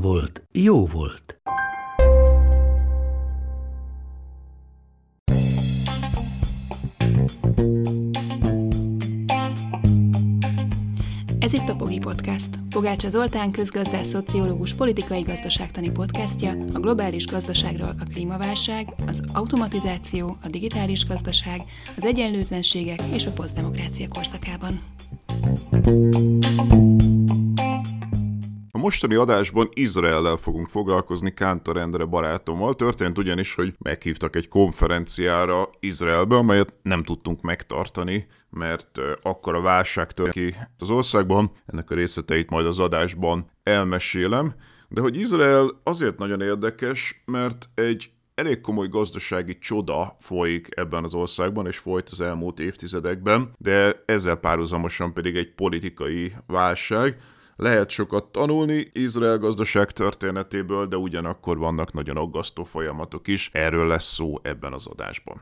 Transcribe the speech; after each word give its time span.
volt, 0.00 0.42
jó 0.52 0.86
volt. 0.86 1.40
Ez 11.38 11.52
itt 11.52 11.68
a 11.68 11.74
Pogi 11.76 11.98
Podcast. 11.98 12.48
Pogácsa 12.70 13.08
Zoltán 13.08 13.50
közgazdás, 13.50 14.06
szociológus, 14.06 14.72
politikai 14.74 15.22
gazdaságtani 15.22 15.90
podcastja 15.90 16.50
a 16.72 16.78
globális 16.78 17.26
gazdaságról 17.26 17.94
a 18.00 18.04
klímaválság, 18.12 18.94
az 19.06 19.22
automatizáció, 19.32 20.36
a 20.42 20.48
digitális 20.48 21.06
gazdaság, 21.06 21.60
az 21.96 22.04
egyenlőtlenségek 22.04 23.02
és 23.12 23.26
a 23.26 23.30
posztdemokrácia 23.30 24.08
korszakában. 24.08 24.80
A 26.56 26.95
mostani 28.86 29.14
adásban 29.14 29.68
Izraellel 29.72 30.36
fogunk 30.36 30.68
foglalkozni 30.68 31.34
Kántor 31.34 31.76
Endre 31.76 32.04
barátommal. 32.04 32.74
Történt 32.74 33.18
ugyanis, 33.18 33.54
hogy 33.54 33.74
meghívtak 33.78 34.36
egy 34.36 34.48
konferenciára 34.48 35.68
Izraelbe, 35.80 36.36
amelyet 36.36 36.74
nem 36.82 37.02
tudtunk 37.02 37.40
megtartani, 37.40 38.26
mert 38.50 39.00
akkor 39.22 39.54
a 39.54 39.60
válság 39.60 40.12
tört 40.12 40.30
ki 40.30 40.54
az 40.78 40.90
országban. 40.90 41.50
Ennek 41.66 41.90
a 41.90 41.94
részleteit 41.94 42.50
majd 42.50 42.66
az 42.66 42.78
adásban 42.78 43.50
elmesélem. 43.62 44.54
De 44.88 45.00
hogy 45.00 45.16
Izrael 45.16 45.80
azért 45.82 46.18
nagyon 46.18 46.40
érdekes, 46.40 47.22
mert 47.24 47.68
egy 47.74 48.10
elég 48.34 48.60
komoly 48.60 48.88
gazdasági 48.88 49.58
csoda 49.58 50.16
folyik 50.18 50.68
ebben 50.70 51.04
az 51.04 51.14
országban, 51.14 51.66
és 51.66 51.78
folyt 51.78 52.08
az 52.08 52.20
elmúlt 52.20 52.60
évtizedekben, 52.60 53.52
de 53.58 54.02
ezzel 54.04 54.36
párhuzamosan 54.36 55.12
pedig 55.12 55.36
egy 55.36 55.54
politikai 55.54 56.32
válság, 56.46 57.16
lehet 57.56 57.90
sokat 57.90 58.24
tanulni 58.24 58.90
Izrael 58.92 59.38
gazdaság 59.38 59.90
történetéből, 59.90 60.86
de 60.86 60.96
ugyanakkor 60.96 61.58
vannak 61.58 61.92
nagyon 61.92 62.16
aggasztó 62.16 62.64
folyamatok 62.64 63.26
is. 63.28 63.50
Erről 63.52 63.86
lesz 63.86 64.12
szó 64.12 64.34
ebben 64.42 64.72
az 64.72 64.86
adásban. 64.86 65.40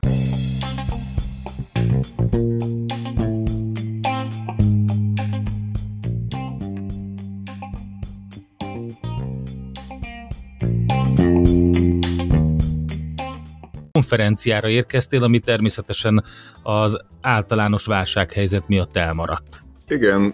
konferenciára 13.91 14.67
érkeztél, 14.67 15.23
ami 15.23 15.39
természetesen 15.39 16.23
az 16.63 17.01
általános 17.21 17.85
válsághelyzet 17.85 18.67
miatt 18.67 18.95
elmaradt. 18.95 19.64
Igen, 19.87 20.33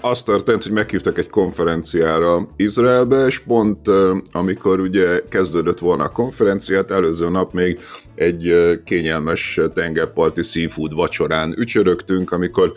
az 0.00 0.22
történt, 0.22 0.62
hogy 0.62 0.72
meghívtak 0.72 1.18
egy 1.18 1.28
konferenciára 1.28 2.48
Izraelbe, 2.56 3.26
és 3.26 3.38
pont 3.38 3.88
amikor 4.32 4.80
ugye 4.80 5.20
kezdődött 5.28 5.78
volna 5.78 6.04
a 6.04 6.08
konferenciát, 6.08 6.90
előző 6.90 7.28
nap 7.28 7.52
még 7.52 7.80
egy 8.14 8.52
kényelmes 8.84 9.60
tengerparti 9.74 10.42
seafood 10.42 10.94
vacsorán 10.94 11.54
ücsörögtünk, 11.58 12.32
amikor 12.32 12.72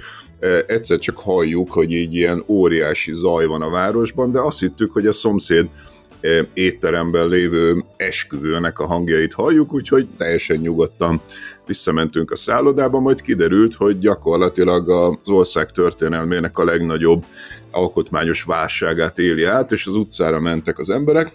egyszer 0.68 1.00
csak 1.00 1.18
halljuk, 1.18 1.72
hogy 1.72 1.91
így 1.91 2.16
ilyen 2.16 2.44
óriási 2.47 3.14
zaj 3.14 3.46
van 3.46 3.62
a 3.62 3.70
városban, 3.70 4.31
de 4.31 4.40
azt 4.40 4.59
hittük, 4.59 4.94
hogy 4.94 5.08
a 5.08 5.14
szomszéd 5.14 5.70
étteremben 6.53 7.28
lévő 7.28 7.84
esküvőnek 7.97 8.80
a 8.80 8.86
hangjait 8.86 9.34
halljuk, 9.34 9.74
úgyhogy 9.74 10.08
teljesen 10.18 10.58
nyugodtan 10.58 11.22
visszamentünk 11.72 12.32
a 12.32 12.36
szállodába, 12.36 13.00
majd 13.00 13.22
kiderült, 13.22 13.74
hogy 13.74 14.00
gyakorlatilag 14.00 14.90
az 14.90 15.30
ország 15.30 15.72
történelmének 15.72 16.58
a 16.58 16.64
legnagyobb 16.64 17.26
alkotmányos 17.72 18.44
válságát 18.44 19.20
éli 19.20 19.44
át, 19.44 19.72
és 19.72 19.88
az 19.88 19.96
utcára 19.96 20.40
mentek 20.40 20.80
az 20.80 20.90
emberek, 20.90 21.32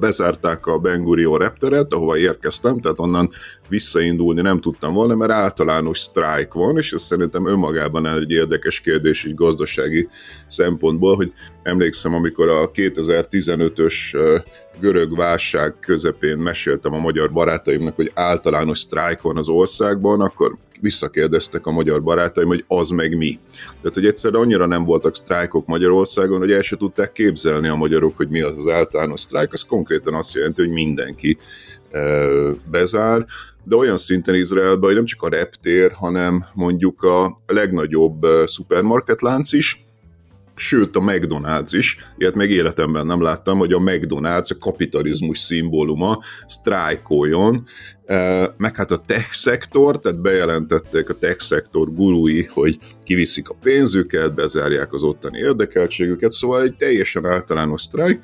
bezárták 0.00 0.66
a 0.66 0.78
Ben 0.78 1.02
Gurion 1.02 1.38
repteret, 1.38 1.92
ahova 1.92 2.16
érkeztem, 2.16 2.80
tehát 2.80 2.98
onnan 2.98 3.30
visszaindulni 3.68 4.40
nem 4.40 4.60
tudtam 4.60 4.94
volna, 4.94 5.14
mert 5.14 5.32
általános 5.32 5.98
sztrájk 5.98 6.54
van, 6.54 6.76
és 6.78 6.92
ez 6.92 7.02
szerintem 7.02 7.46
önmagában 7.46 8.06
egy 8.06 8.30
érdekes 8.30 8.80
kérdés 8.80 9.24
így 9.24 9.34
gazdasági 9.34 10.08
szempontból, 10.46 11.16
hogy 11.16 11.32
emlékszem, 11.62 12.14
amikor 12.14 12.48
a 12.48 12.70
2015-ös 12.70 13.94
görög 14.80 15.16
válság 15.16 15.74
közepén 15.80 16.38
meséltem 16.38 16.94
a 16.94 16.98
magyar 16.98 17.32
barátaimnak, 17.32 17.96
hogy 17.96 18.10
általános 18.14 18.78
sztrájk 18.78 19.22
van 19.22 19.36
az 19.36 19.48
országban, 19.48 20.20
akkor 20.20 20.56
visszakérdeztek 20.82 21.66
a 21.66 21.70
magyar 21.70 22.02
barátaim, 22.02 22.46
hogy 22.46 22.64
az 22.68 22.88
meg 22.88 23.16
mi. 23.16 23.38
Tehát, 23.80 23.94
hogy 23.94 24.06
egyszerűen 24.06 24.42
annyira 24.42 24.66
nem 24.66 24.84
voltak 24.84 25.16
sztrájkok 25.16 25.66
Magyarországon, 25.66 26.38
hogy 26.38 26.52
el 26.52 26.62
se 26.62 26.76
tudták 26.76 27.12
képzelni 27.12 27.68
a 27.68 27.74
magyarok, 27.74 28.16
hogy 28.16 28.28
mi 28.28 28.40
az 28.40 28.56
az 28.56 28.68
általános 28.68 29.20
sztrájk, 29.20 29.52
az 29.52 29.62
konkrétan 29.62 30.14
azt 30.14 30.34
jelenti, 30.34 30.60
hogy 30.60 30.70
mindenki 30.70 31.38
bezár, 32.70 33.26
de 33.64 33.76
olyan 33.76 33.98
szinten 33.98 34.34
Izraelben, 34.34 34.84
hogy 34.84 34.94
nem 34.94 35.04
csak 35.04 35.22
a 35.22 35.28
reptér, 35.28 35.92
hanem 35.92 36.44
mondjuk 36.54 37.02
a 37.02 37.36
legnagyobb 37.46 38.26
szupermarketlánc 38.44 39.52
is, 39.52 39.91
sőt 40.62 40.96
a 40.96 41.00
McDonald's 41.00 41.70
is, 41.70 41.96
ilyet 42.16 42.34
még 42.34 42.50
életemben 42.50 43.06
nem 43.06 43.22
láttam, 43.22 43.58
hogy 43.58 43.72
a 43.72 43.78
McDonald's 43.78 44.50
a 44.50 44.58
kapitalizmus 44.60 45.38
szimbóluma 45.38 46.18
sztrájkoljon, 46.46 47.64
meg 48.56 48.76
hát 48.76 48.90
a 48.90 49.02
tech 49.06 49.32
szektor, 49.32 50.00
tehát 50.00 50.20
bejelentették 50.20 51.08
a 51.08 51.18
tech 51.18 51.40
szektor 51.40 51.94
gurui, 51.94 52.48
hogy 52.52 52.78
kiviszik 53.04 53.48
a 53.48 53.56
pénzüket, 53.62 54.34
bezárják 54.34 54.92
az 54.92 55.02
ottani 55.02 55.38
érdekeltségüket, 55.38 56.30
szóval 56.30 56.62
egy 56.62 56.76
teljesen 56.76 57.26
általános 57.26 57.82
sztrájk, 57.82 58.20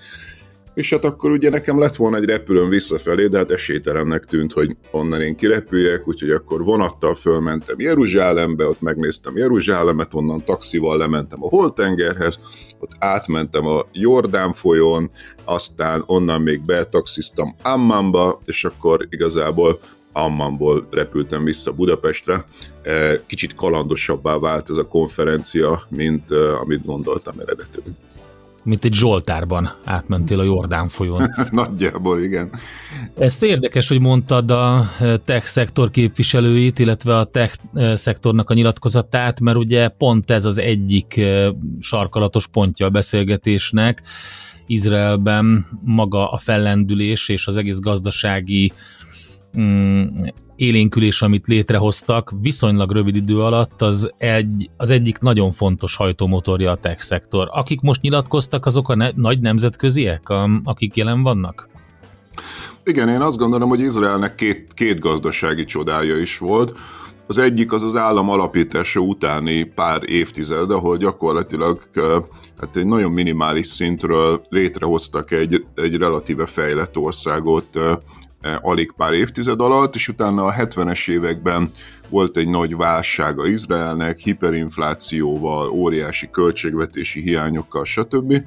és 0.78 0.90
hát 0.90 1.04
akkor 1.04 1.30
ugye 1.30 1.50
nekem 1.50 1.78
lett 1.78 1.96
volna 1.96 2.16
egy 2.16 2.24
repülőn 2.24 2.68
visszafelé, 2.68 3.26
de 3.26 3.38
hát 3.38 3.50
esélytelennek 3.50 4.24
tűnt, 4.24 4.52
hogy 4.52 4.76
onnan 4.90 5.20
én 5.20 5.36
kirepüljek, 5.36 6.08
úgyhogy 6.08 6.30
akkor 6.30 6.64
vonattal 6.64 7.14
fölmentem 7.14 7.80
Jeruzsálembe, 7.80 8.66
ott 8.66 8.80
megnéztem 8.80 9.36
Jeruzsálemet, 9.36 10.14
onnan 10.14 10.42
taxival 10.44 10.96
lementem 10.96 11.44
a 11.44 11.48
Holtengerhez, 11.48 12.38
ott 12.78 12.90
átmentem 12.98 13.66
a 13.66 13.86
Jordán 13.92 14.52
folyón, 14.52 15.10
aztán 15.44 16.02
onnan 16.06 16.42
még 16.42 16.64
betaxiztam 16.64 17.56
Ammanba, 17.62 18.40
és 18.44 18.64
akkor 18.64 19.06
igazából 19.10 19.80
Ammanból 20.12 20.86
repültem 20.90 21.44
vissza 21.44 21.72
Budapestre. 21.72 22.44
E, 22.82 23.20
kicsit 23.26 23.54
kalandosabbá 23.54 24.38
vált 24.38 24.70
ez 24.70 24.76
a 24.76 24.86
konferencia, 24.86 25.82
mint 25.88 26.30
e, 26.30 26.56
amit 26.56 26.84
gondoltam 26.84 27.38
eredetileg 27.38 27.94
mint 28.68 28.84
egy 28.84 28.94
Zsoltárban 28.94 29.70
átmentél 29.84 30.40
a 30.40 30.42
Jordán 30.42 30.88
folyón. 30.88 31.34
Nagyjából, 31.50 32.22
igen. 32.22 32.50
Ezt 33.18 33.42
érdekes, 33.42 33.88
hogy 33.88 34.00
mondtad 34.00 34.50
a 34.50 34.90
tech 35.24 35.46
szektor 35.46 35.90
képviselőit, 35.90 36.78
illetve 36.78 37.18
a 37.18 37.24
tech 37.24 37.58
szektornak 37.94 38.50
a 38.50 38.54
nyilatkozatát, 38.54 39.40
mert 39.40 39.56
ugye 39.56 39.88
pont 39.88 40.30
ez 40.30 40.44
az 40.44 40.58
egyik 40.58 41.20
sarkalatos 41.80 42.46
pontja 42.46 42.86
a 42.86 42.90
beszélgetésnek. 42.90 44.02
Izraelben 44.66 45.66
maga 45.84 46.30
a 46.30 46.38
fellendülés 46.38 47.28
és 47.28 47.46
az 47.46 47.56
egész 47.56 47.78
gazdasági 47.78 48.72
mm, 49.60 50.06
élénkülés, 50.56 51.22
amit 51.22 51.46
létrehoztak 51.46 52.32
viszonylag 52.40 52.92
rövid 52.92 53.16
idő 53.16 53.40
alatt, 53.40 53.82
az, 53.82 54.12
egy, 54.16 54.70
az 54.76 54.90
egyik 54.90 55.18
nagyon 55.18 55.50
fontos 55.52 55.96
hajtómotorja 55.96 56.70
a 56.70 56.76
tech 56.76 57.00
szektor. 57.00 57.48
Akik 57.50 57.80
most 57.80 58.02
nyilatkoztak, 58.02 58.66
azok 58.66 58.88
a 58.88 58.94
ne, 58.94 59.10
nagy 59.14 59.40
nemzetköziek, 59.40 60.28
a, 60.28 60.50
akik 60.64 60.96
jelen 60.96 61.22
vannak? 61.22 61.68
Igen, 62.84 63.08
én 63.08 63.20
azt 63.20 63.38
gondolom, 63.38 63.68
hogy 63.68 63.80
Izraelnek 63.80 64.34
két, 64.34 64.74
két 64.74 64.98
gazdasági 65.00 65.64
csodája 65.64 66.16
is 66.16 66.38
volt. 66.38 66.78
Az 67.26 67.38
egyik 67.38 67.72
az 67.72 67.82
az 67.82 67.96
állam 67.96 68.30
alapítása 68.30 69.00
utáni 69.00 69.64
pár 69.64 70.00
évtized, 70.04 70.70
ahol 70.70 70.96
gyakorlatilag 70.96 71.80
hát 72.60 72.76
egy 72.76 72.86
nagyon 72.86 73.12
minimális 73.12 73.66
szintről 73.66 74.46
létrehoztak 74.48 75.30
egy, 75.30 75.64
egy 75.74 75.96
relatíve 75.96 76.46
fejlett 76.46 76.96
országot 76.96 77.78
alig 78.60 78.92
pár 78.96 79.12
évtized 79.12 79.60
alatt, 79.60 79.94
és 79.94 80.08
utána 80.08 80.44
a 80.44 80.52
70-es 80.52 81.08
években 81.10 81.70
volt 82.08 82.36
egy 82.36 82.48
nagy 82.48 82.76
válsága 82.76 83.46
Izraelnek, 83.46 84.18
hiperinflációval, 84.18 85.68
óriási 85.68 86.30
költségvetési 86.30 87.20
hiányokkal, 87.20 87.84
stb., 87.84 88.42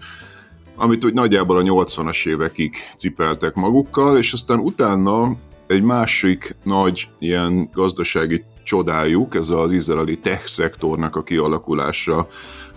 amit 0.76 1.06
úgy 1.06 1.14
nagyjából 1.14 1.58
a 1.58 1.62
80-as 1.62 2.28
évekig 2.28 2.76
cipeltek 2.98 3.54
magukkal, 3.54 4.18
és 4.18 4.34
aztán 4.34 4.60
utána 4.60 5.36
egy 5.68 5.82
másik 5.82 6.56
nagy 6.64 7.10
ilyen 7.20 7.70
gazdasági 7.74 8.44
csodájuk, 8.64 9.36
ez 9.36 9.50
az 9.50 9.72
izraeli 9.72 10.20
tech 10.20 10.48
szektornak 10.48 11.16
a 11.16 11.24
kialakulása 11.24 12.28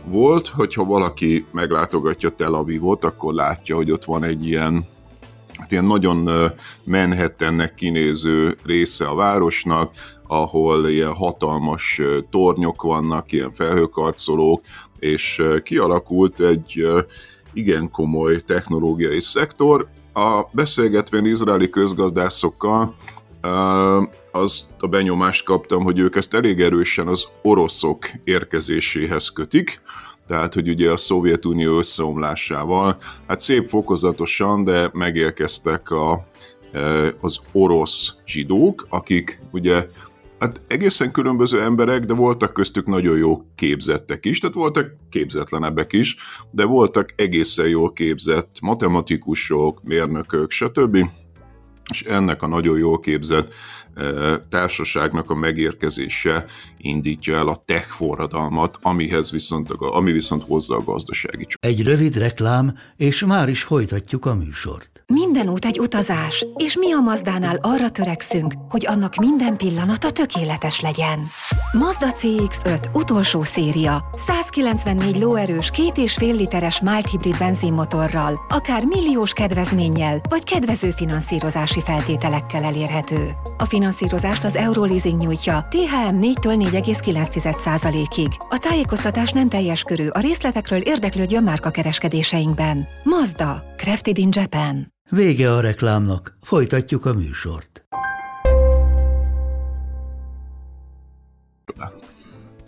volt, 0.04 0.48
hogyha 0.48 0.84
valaki 0.84 1.46
meglátogatja 1.52 2.28
Tel 2.28 2.54
Avivot, 2.54 3.04
akkor 3.04 3.34
látja, 3.34 3.76
hogy 3.76 3.90
ott 3.90 4.04
van 4.04 4.24
egy 4.24 4.46
ilyen 4.46 4.86
hát 5.58 5.72
ilyen 5.72 5.84
nagyon 5.84 6.28
Manhattannek 6.84 7.74
kinéző 7.74 8.56
része 8.64 9.06
a 9.06 9.14
városnak, 9.14 9.92
ahol 10.26 10.88
ilyen 10.88 11.14
hatalmas 11.14 12.00
tornyok 12.30 12.82
vannak, 12.82 13.32
ilyen 13.32 13.52
felhőkarcolók, 13.52 14.62
és 14.98 15.42
kialakult 15.62 16.40
egy 16.40 16.86
igen 17.52 17.90
komoly 17.90 18.40
technológiai 18.40 19.20
szektor. 19.20 19.88
A 20.12 20.42
beszélgetvén 20.52 21.24
izraeli 21.24 21.68
közgazdászokkal 21.68 22.94
az 24.32 24.68
a 24.78 24.86
benyomást 24.86 25.44
kaptam, 25.44 25.82
hogy 25.82 25.98
ők 25.98 26.16
ezt 26.16 26.34
elég 26.34 26.60
erősen 26.60 27.06
az 27.06 27.28
oroszok 27.42 28.06
érkezéséhez 28.24 29.28
kötik, 29.28 29.80
tehát 30.26 30.54
hogy 30.54 30.68
ugye 30.68 30.90
a 30.90 30.96
Szovjetunió 30.96 31.78
összeomlásával, 31.78 32.96
hát 33.26 33.40
szép 33.40 33.68
fokozatosan, 33.68 34.64
de 34.64 34.90
megérkeztek 34.92 35.90
a, 35.90 36.24
az 37.20 37.38
orosz 37.52 38.18
zsidók, 38.26 38.86
akik 38.88 39.40
ugye 39.50 39.88
hát 40.38 40.60
egészen 40.66 41.10
különböző 41.10 41.62
emberek, 41.62 42.04
de 42.04 42.14
voltak 42.14 42.52
köztük 42.52 42.86
nagyon 42.86 43.16
jó 43.16 43.42
képzettek 43.54 44.24
is, 44.24 44.38
tehát 44.38 44.54
voltak 44.54 44.92
képzetlenebbek 45.10 45.92
is, 45.92 46.16
de 46.50 46.64
voltak 46.64 47.12
egészen 47.16 47.68
jól 47.68 47.92
képzett 47.92 48.56
matematikusok, 48.60 49.82
mérnökök, 49.82 50.50
stb. 50.50 50.98
És 51.90 52.02
ennek 52.02 52.42
a 52.42 52.46
nagyon 52.46 52.78
jól 52.78 53.00
képzett 53.00 53.54
társaságnak 54.50 55.30
a 55.30 55.34
megérkezése 55.34 56.44
indítja 56.76 57.36
el 57.36 57.48
a 57.48 57.62
tech 57.64 57.88
forradalmat, 57.88 58.78
amihez 58.82 59.30
viszont, 59.30 59.70
ami 59.70 60.12
viszont 60.12 60.42
hozza 60.42 60.76
a 60.76 60.84
gazdasági 60.84 61.46
csomag. 61.46 61.78
Egy 61.78 61.86
rövid 61.86 62.16
reklám, 62.16 62.74
és 62.96 63.24
már 63.24 63.48
is 63.48 63.62
folytatjuk 63.62 64.26
a 64.26 64.34
műsort. 64.34 65.04
Minden 65.06 65.48
út 65.48 65.64
egy 65.64 65.78
utazás, 65.78 66.46
és 66.56 66.76
mi 66.76 66.92
a 66.92 67.00
Mazdánál 67.00 67.58
arra 67.62 67.90
törekszünk, 67.90 68.52
hogy 68.68 68.86
annak 68.86 69.16
minden 69.16 69.56
pillanata 69.56 70.10
tökéletes 70.10 70.80
legyen. 70.80 71.26
Mazda 71.72 72.06
CX-5 72.12 72.78
utolsó 72.92 73.42
széria. 73.42 74.04
194 74.12 75.18
lóerős, 75.18 75.70
két 75.70 75.96
és 75.96 76.14
fél 76.14 76.34
literes 76.34 76.80
mild 76.80 77.06
hibrid 77.06 77.38
benzinmotorral, 77.38 78.40
akár 78.48 78.84
milliós 78.84 79.32
kedvezménnyel, 79.32 80.20
vagy 80.28 80.44
kedvező 80.44 80.90
finanszírozási 80.90 81.80
feltételekkel 81.80 82.64
elérhető. 82.64 83.34
A 83.58 83.64
finanszírozást 83.84 84.44
az 84.44 84.56
Euroleasing 84.56 85.20
nyújtja, 85.20 85.66
THM 85.70 86.16
4-től 86.20 86.70
4,9%-ig. 86.72 88.28
A 88.48 88.58
tájékoztatás 88.58 89.32
nem 89.32 89.48
teljes 89.48 89.82
körű, 89.82 90.06
a 90.08 90.20
részletekről 90.20 90.78
érdeklődjön 90.78 91.42
márka 91.42 91.70
kereskedéseinkben. 91.70 92.86
Mazda, 93.02 93.64
Crafted 93.76 94.18
in 94.18 94.28
Japan. 94.32 94.92
Vége 95.10 95.52
a 95.52 95.60
reklámnak, 95.60 96.36
folytatjuk 96.42 97.04
a 97.04 97.14
műsort. 97.14 97.84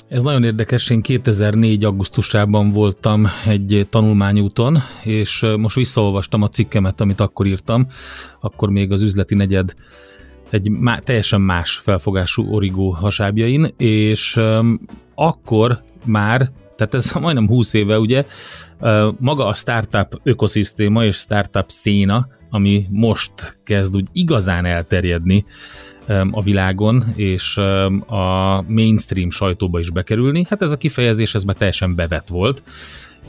Ez 0.08 0.22
nagyon 0.22 0.44
érdekes, 0.44 0.90
én 0.90 1.00
2004. 1.00 1.84
augusztusában 1.84 2.70
voltam 2.70 3.26
egy 3.46 3.86
tanulmányúton, 3.90 4.78
és 5.02 5.44
most 5.58 5.76
visszaolvastam 5.76 6.42
a 6.42 6.48
cikkemet, 6.48 7.00
amit 7.00 7.20
akkor 7.20 7.46
írtam, 7.46 7.86
akkor 8.40 8.68
még 8.68 8.92
az 8.92 9.02
üzleti 9.02 9.34
negyed 9.34 9.74
egy 10.50 10.68
má, 10.68 10.98
teljesen 10.98 11.40
más 11.40 11.80
felfogású 11.82 12.54
origó 12.54 12.90
hasábjain, 12.90 13.74
és 13.76 14.36
um, 14.36 14.80
akkor 15.14 15.80
már, 16.04 16.50
tehát 16.76 16.94
ez 16.94 17.12
majdnem 17.20 17.46
20 17.46 17.72
éve 17.72 17.98
ugye, 17.98 18.24
uh, 18.80 19.14
maga 19.18 19.46
a 19.46 19.54
startup 19.54 20.20
ökoszisztéma 20.22 21.04
és 21.04 21.16
startup 21.16 21.68
széna, 21.70 22.28
ami 22.50 22.86
most 22.90 23.58
kezd 23.64 23.96
úgy 23.96 24.06
igazán 24.12 24.64
elterjedni 24.64 25.44
um, 26.08 26.28
a 26.32 26.42
világon, 26.42 27.04
és 27.14 27.56
um, 27.56 28.04
a 28.06 28.62
mainstream 28.68 29.30
sajtóba 29.30 29.80
is 29.80 29.90
bekerülni, 29.90 30.46
hát 30.48 30.62
ez 30.62 30.72
a 30.72 30.76
kifejezés 30.76 31.34
ez 31.34 31.44
már 31.44 31.56
teljesen 31.56 31.94
bevett 31.94 32.28
volt. 32.28 32.62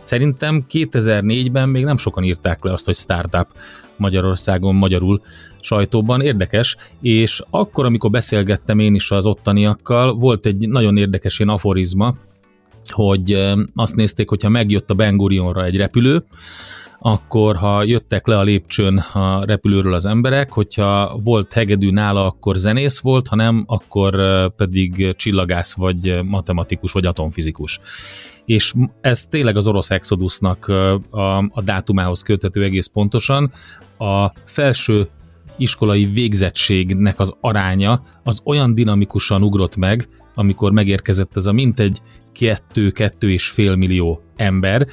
Szerintem 0.01 0.65
2004-ben 0.71 1.69
még 1.69 1.83
nem 1.83 1.97
sokan 1.97 2.23
írták 2.23 2.63
le 2.63 2.71
azt, 2.71 2.85
hogy 2.85 2.95
startup 2.95 3.47
Magyarországon 3.95 4.75
magyarul 4.75 5.21
sajtóban, 5.67 6.21
érdekes, 6.21 6.77
és 7.01 7.41
akkor, 7.49 7.85
amikor 7.85 8.09
beszélgettem 8.09 8.79
én 8.79 8.95
is 8.95 9.11
az 9.11 9.25
ottaniakkal, 9.25 10.13
volt 10.13 10.45
egy 10.45 10.69
nagyon 10.69 10.97
érdekes 10.97 11.39
ilyen 11.39 11.51
aforizma, 11.51 12.13
hogy 12.89 13.53
azt 13.75 13.95
nézték, 13.95 14.29
hogyha 14.29 14.49
megjött 14.49 14.89
a 14.89 14.93
Ben 14.93 15.17
Gurionra 15.17 15.63
egy 15.63 15.77
repülő, 15.77 16.23
akkor 16.99 17.55
ha 17.55 17.83
jöttek 17.83 18.27
le 18.27 18.37
a 18.37 18.43
lépcsőn 18.43 18.97
a 18.97 19.45
repülőről 19.45 19.93
az 19.93 20.05
emberek, 20.05 20.51
hogyha 20.51 21.19
volt 21.23 21.53
hegedű 21.53 21.91
nála, 21.91 22.25
akkor 22.25 22.55
zenész 22.55 22.99
volt, 22.99 23.27
ha 23.27 23.35
nem, 23.35 23.63
akkor 23.67 24.15
pedig 24.55 25.15
csillagász, 25.15 25.73
vagy 25.73 26.19
matematikus, 26.23 26.91
vagy 26.91 27.05
atomfizikus. 27.05 27.79
És 28.45 28.73
ez 29.01 29.25
tényleg 29.25 29.57
az 29.57 29.67
orosz 29.67 29.91
exodusnak 29.91 30.67
a, 31.09 31.37
a 31.37 31.61
dátumához 31.63 32.21
köthető 32.21 32.63
egész 32.63 32.87
pontosan. 32.87 33.51
A 33.97 34.31
felső 34.45 35.07
iskolai 35.57 36.05
végzettségnek 36.05 37.19
az 37.19 37.33
aránya 37.41 38.01
az 38.23 38.41
olyan 38.43 38.75
dinamikusan 38.75 39.43
ugrott 39.43 39.75
meg, 39.75 40.09
amikor 40.35 40.71
megérkezett 40.71 41.35
ez 41.35 41.45
a 41.45 41.51
mintegy 41.51 42.01
kettő-kettő 42.31 43.31
és 43.31 43.47
fél 43.47 43.75
millió 43.75 44.21
ember, 44.35 44.87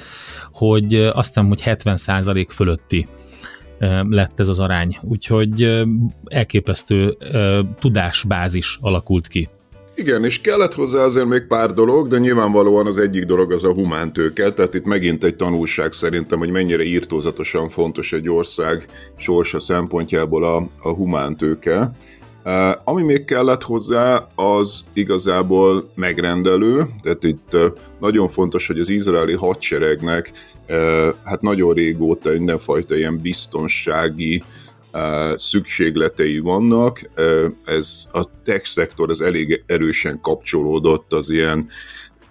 hogy 0.52 0.94
azt 0.94 1.26
hiszem, 1.26 1.48
hogy 1.48 1.62
70% 1.64 2.46
fölötti 2.48 3.06
lett 4.08 4.40
ez 4.40 4.48
az 4.48 4.60
arány. 4.60 4.98
Úgyhogy 5.02 5.82
elképesztő 6.24 7.16
tudásbázis 7.80 8.78
alakult 8.80 9.26
ki. 9.26 9.48
Igen, 9.96 10.24
és 10.24 10.40
kellett 10.40 10.74
hozzá 10.74 11.04
azért 11.04 11.26
még 11.26 11.46
pár 11.46 11.72
dolog, 11.72 12.08
de 12.08 12.18
nyilvánvalóan 12.18 12.86
az 12.86 12.98
egyik 12.98 13.24
dolog 13.24 13.52
az 13.52 13.64
a 13.64 13.72
humántőke, 13.72 14.52
tehát 14.52 14.74
itt 14.74 14.84
megint 14.84 15.24
egy 15.24 15.36
tanulság 15.36 15.92
szerintem, 15.92 16.38
hogy 16.38 16.50
mennyire 16.50 16.82
írtózatosan 16.82 17.68
fontos 17.68 18.12
egy 18.12 18.28
ország 18.28 18.86
sorsa 19.16 19.58
szempontjából 19.58 20.44
a, 20.44 20.68
a 20.82 20.88
humántőke. 20.88 21.90
Ami 22.84 23.02
még 23.02 23.24
kellett 23.24 23.62
hozzá, 23.62 24.26
az 24.34 24.84
igazából 24.92 25.90
megrendelő, 25.94 26.86
tehát 27.02 27.24
itt 27.24 27.56
nagyon 28.00 28.28
fontos, 28.28 28.66
hogy 28.66 28.78
az 28.78 28.88
izraeli 28.88 29.34
hadseregnek 29.34 30.32
uh, 30.68 31.14
hát 31.24 31.40
nagyon 31.40 31.74
régóta 31.74 32.30
mindenfajta 32.30 32.96
ilyen 32.96 33.18
biztonsági 33.22 34.42
szükségletei 35.36 36.38
vannak. 36.38 37.10
Ez 37.64 38.08
a 38.12 38.24
tech 38.44 38.64
szektor 38.64 39.10
az 39.10 39.20
elég 39.20 39.62
erősen 39.66 40.20
kapcsolódott 40.20 41.12
az 41.12 41.30
ilyen 41.30 41.68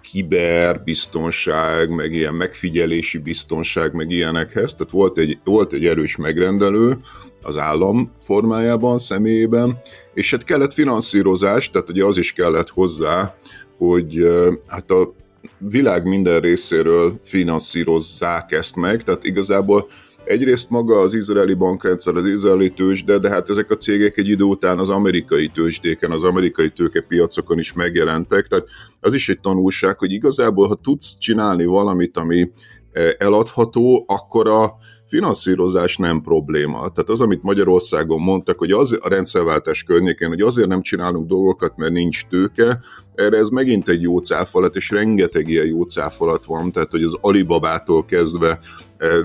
kiberbiztonság, 0.00 1.90
meg 1.90 2.12
ilyen 2.12 2.34
megfigyelési 2.34 3.18
biztonság, 3.18 3.92
meg 3.92 4.10
ilyenekhez. 4.10 4.74
Tehát 4.74 4.92
volt 4.92 5.18
egy, 5.18 5.38
volt 5.44 5.72
egy 5.72 5.86
erős 5.86 6.16
megrendelő 6.16 6.98
az 7.42 7.56
állam 7.56 8.12
formájában, 8.22 8.98
személyében, 8.98 9.80
és 10.14 10.30
hát 10.30 10.44
kellett 10.44 10.72
finanszírozás, 10.72 11.70
tehát 11.70 11.90
ugye 11.90 12.04
az 12.04 12.16
is 12.16 12.32
kellett 12.32 12.68
hozzá, 12.68 13.36
hogy 13.78 14.28
hát 14.66 14.90
a 14.90 15.14
világ 15.58 16.04
minden 16.04 16.40
részéről 16.40 17.20
finanszírozzák 17.22 18.52
ezt 18.52 18.76
meg, 18.76 19.02
tehát 19.02 19.24
igazából 19.24 19.88
Egyrészt 20.24 20.70
maga 20.70 21.00
az 21.00 21.14
izraeli 21.14 21.54
bankrendszer, 21.54 22.16
az 22.16 22.26
izraeli 22.26 22.70
tőzsde, 22.70 23.18
de 23.18 23.28
hát 23.28 23.50
ezek 23.50 23.70
a 23.70 23.76
cégek 23.76 24.16
egy 24.16 24.28
idő 24.28 24.44
után 24.44 24.78
az 24.78 24.90
amerikai 24.90 25.48
tőzsdéken, 25.48 26.10
az 26.10 26.24
amerikai 26.24 26.70
tőkepiacokon 26.70 27.58
is 27.58 27.72
megjelentek, 27.72 28.46
tehát 28.46 28.68
az 29.00 29.14
is 29.14 29.28
egy 29.28 29.40
tanulság, 29.40 29.98
hogy 29.98 30.12
igazából, 30.12 30.68
ha 30.68 30.78
tudsz 30.82 31.18
csinálni 31.18 31.64
valamit, 31.64 32.16
ami 32.16 32.50
eladható, 33.18 34.04
akkor 34.06 34.48
a 34.48 34.76
finanszírozás 35.06 35.96
nem 35.96 36.20
probléma. 36.20 36.78
Tehát 36.78 37.10
az, 37.10 37.20
amit 37.20 37.42
Magyarországon 37.42 38.20
mondtak, 38.20 38.58
hogy 38.58 38.70
az 38.70 38.98
a 39.00 39.08
rendszerváltás 39.08 39.82
környékén, 39.82 40.28
hogy 40.28 40.40
azért 40.40 40.68
nem 40.68 40.82
csinálunk 40.82 41.28
dolgokat, 41.28 41.76
mert 41.76 41.92
nincs 41.92 42.26
tőke, 42.26 42.80
erre 43.14 43.36
ez 43.36 43.48
megint 43.48 43.88
egy 43.88 44.02
jó 44.02 44.18
cáfolat, 44.18 44.76
és 44.76 44.90
rengeteg 44.90 45.48
ilyen 45.48 45.66
jó 45.66 45.82
cáfolat 45.82 46.44
van, 46.44 46.72
tehát 46.72 46.90
hogy 46.90 47.02
az 47.02 47.16
Alibabától 47.20 48.04
kezdve 48.04 48.58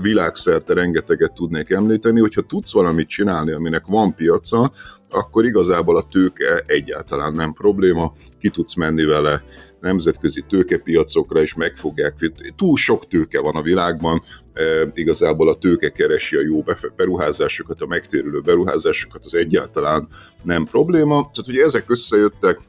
világszerte 0.02 0.74
rengeteget 0.74 1.32
tudnék 1.32 1.70
említeni, 1.70 2.20
hogyha 2.20 2.40
tudsz 2.40 2.72
valamit 2.72 3.08
csinálni, 3.08 3.52
aminek 3.52 3.86
van 3.86 4.14
piaca, 4.14 4.72
akkor 5.10 5.44
igazából 5.44 5.96
a 5.96 6.06
tőke 6.10 6.62
egyáltalán 6.66 7.32
nem 7.32 7.52
probléma, 7.52 8.12
ki 8.38 8.48
tudsz 8.48 8.74
menni 8.74 9.04
vele 9.04 9.42
nemzetközi 9.80 10.44
tőkepiacokra, 10.48 11.40
és 11.40 11.54
megfogják. 11.54 12.14
Túl 12.56 12.76
sok 12.76 13.08
tőke 13.08 13.40
van 13.40 13.56
a 13.56 13.62
világban, 13.62 14.22
e, 14.52 14.62
igazából 14.94 15.48
a 15.48 15.58
tőke 15.58 15.88
keresi 15.88 16.36
a 16.36 16.42
jó 16.42 16.64
beruházásokat, 16.96 17.80
a 17.80 17.86
megtérülő 17.86 18.40
beruházásokat, 18.40 19.24
az 19.24 19.34
egyáltalán 19.34 20.08
nem 20.42 20.64
probléma. 20.64 21.14
Tehát, 21.14 21.46
hogy 21.46 21.58
ezek 21.58 21.90
összejöttek, 21.90 22.60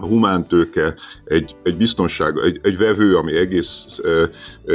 a 0.00 0.06
humántőke 0.06 0.94
egy, 1.24 1.56
egy 1.62 1.76
biztonság, 1.76 2.38
egy, 2.44 2.60
egy 2.62 2.78
vevő, 2.78 3.16
ami 3.16 3.36
egész 3.36 4.00
e, 4.04 4.08
e, 4.08 4.28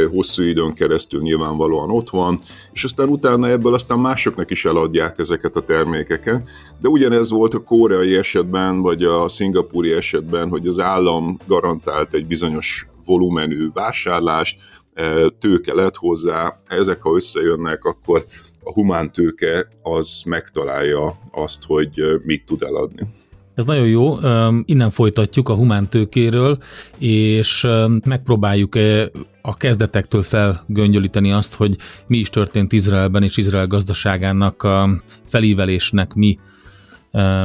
hosszú 0.07 0.43
időn 0.43 0.73
keresztül 0.73 1.21
nyilvánvalóan 1.21 1.89
ott 1.89 2.09
van, 2.09 2.39
és 2.71 2.83
aztán 2.83 3.09
utána 3.09 3.49
ebből 3.49 3.73
aztán 3.73 3.99
másoknak 3.99 4.51
is 4.51 4.65
eladják 4.65 5.19
ezeket 5.19 5.55
a 5.55 5.61
termékeket. 5.61 6.49
De 6.81 6.87
ugyanez 6.87 7.29
volt 7.29 7.53
a 7.53 7.63
koreai 7.63 8.15
esetben, 8.15 8.81
vagy 8.81 9.03
a 9.03 9.29
szingapúri 9.29 9.91
esetben, 9.91 10.49
hogy 10.49 10.67
az 10.67 10.79
állam 10.79 11.37
garantált 11.47 12.13
egy 12.13 12.25
bizonyos 12.25 12.87
volumenű 13.05 13.69
vásárlást, 13.73 14.59
e, 14.93 15.29
tőke 15.29 15.73
lett 15.73 15.95
hozzá, 15.95 16.61
ezek 16.67 17.01
ha 17.01 17.15
összejönnek, 17.15 17.85
akkor 17.85 18.25
a 18.63 18.73
humántőke 18.73 19.67
az 19.81 20.21
megtalálja 20.25 21.15
azt, 21.31 21.63
hogy 21.65 22.21
mit 22.23 22.45
tud 22.45 22.61
eladni. 22.61 23.01
Ez 23.55 23.65
nagyon 23.65 23.87
jó, 23.87 24.17
innen 24.65 24.89
folytatjuk 24.89 25.49
a 25.49 25.55
humántőkéről, 25.55 26.57
és 26.97 27.67
megpróbáljuk 28.05 28.75
a 29.41 29.53
kezdetektől 29.53 30.21
felgöngyölíteni 30.21 31.31
azt, 31.31 31.55
hogy 31.55 31.75
mi 32.07 32.17
is 32.17 32.29
történt 32.29 32.71
Izraelben 32.71 33.23
és 33.23 33.37
Izrael 33.37 33.67
gazdaságának 33.67 34.63
a 34.63 34.89
felívelésnek 35.25 36.13
mi 36.13 36.37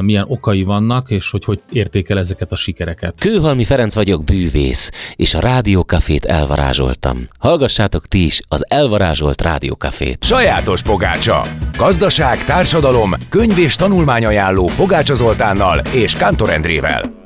milyen 0.00 0.24
okai 0.28 0.62
vannak, 0.62 1.10
és 1.10 1.30
hogy 1.30 1.44
hogy 1.44 1.60
értékel 1.72 2.18
ezeket 2.18 2.52
a 2.52 2.56
sikereket. 2.56 3.14
Kőhalmi 3.20 3.64
Ferenc 3.64 3.94
vagyok, 3.94 4.24
bűvész, 4.24 4.90
és 5.16 5.34
a 5.34 5.40
Rádiókafét 5.40 6.24
elvarázsoltam. 6.24 7.28
Hallgassátok 7.38 8.06
ti 8.06 8.24
is 8.24 8.40
az 8.48 8.64
elvarázsolt 8.68 9.42
Rádiókafét. 9.42 10.24
Sajátos 10.24 10.82
pogácsa. 10.82 11.42
Gazdaság, 11.76 12.44
társadalom, 12.44 13.10
könyv 13.28 13.58
és 13.58 13.76
tanulmányajánló 13.76 14.70
Pogácsa 14.76 15.14
Zoltánnal 15.14 15.78
és 15.78 16.14
Kántor 16.14 16.50
Endrével. 16.50 17.17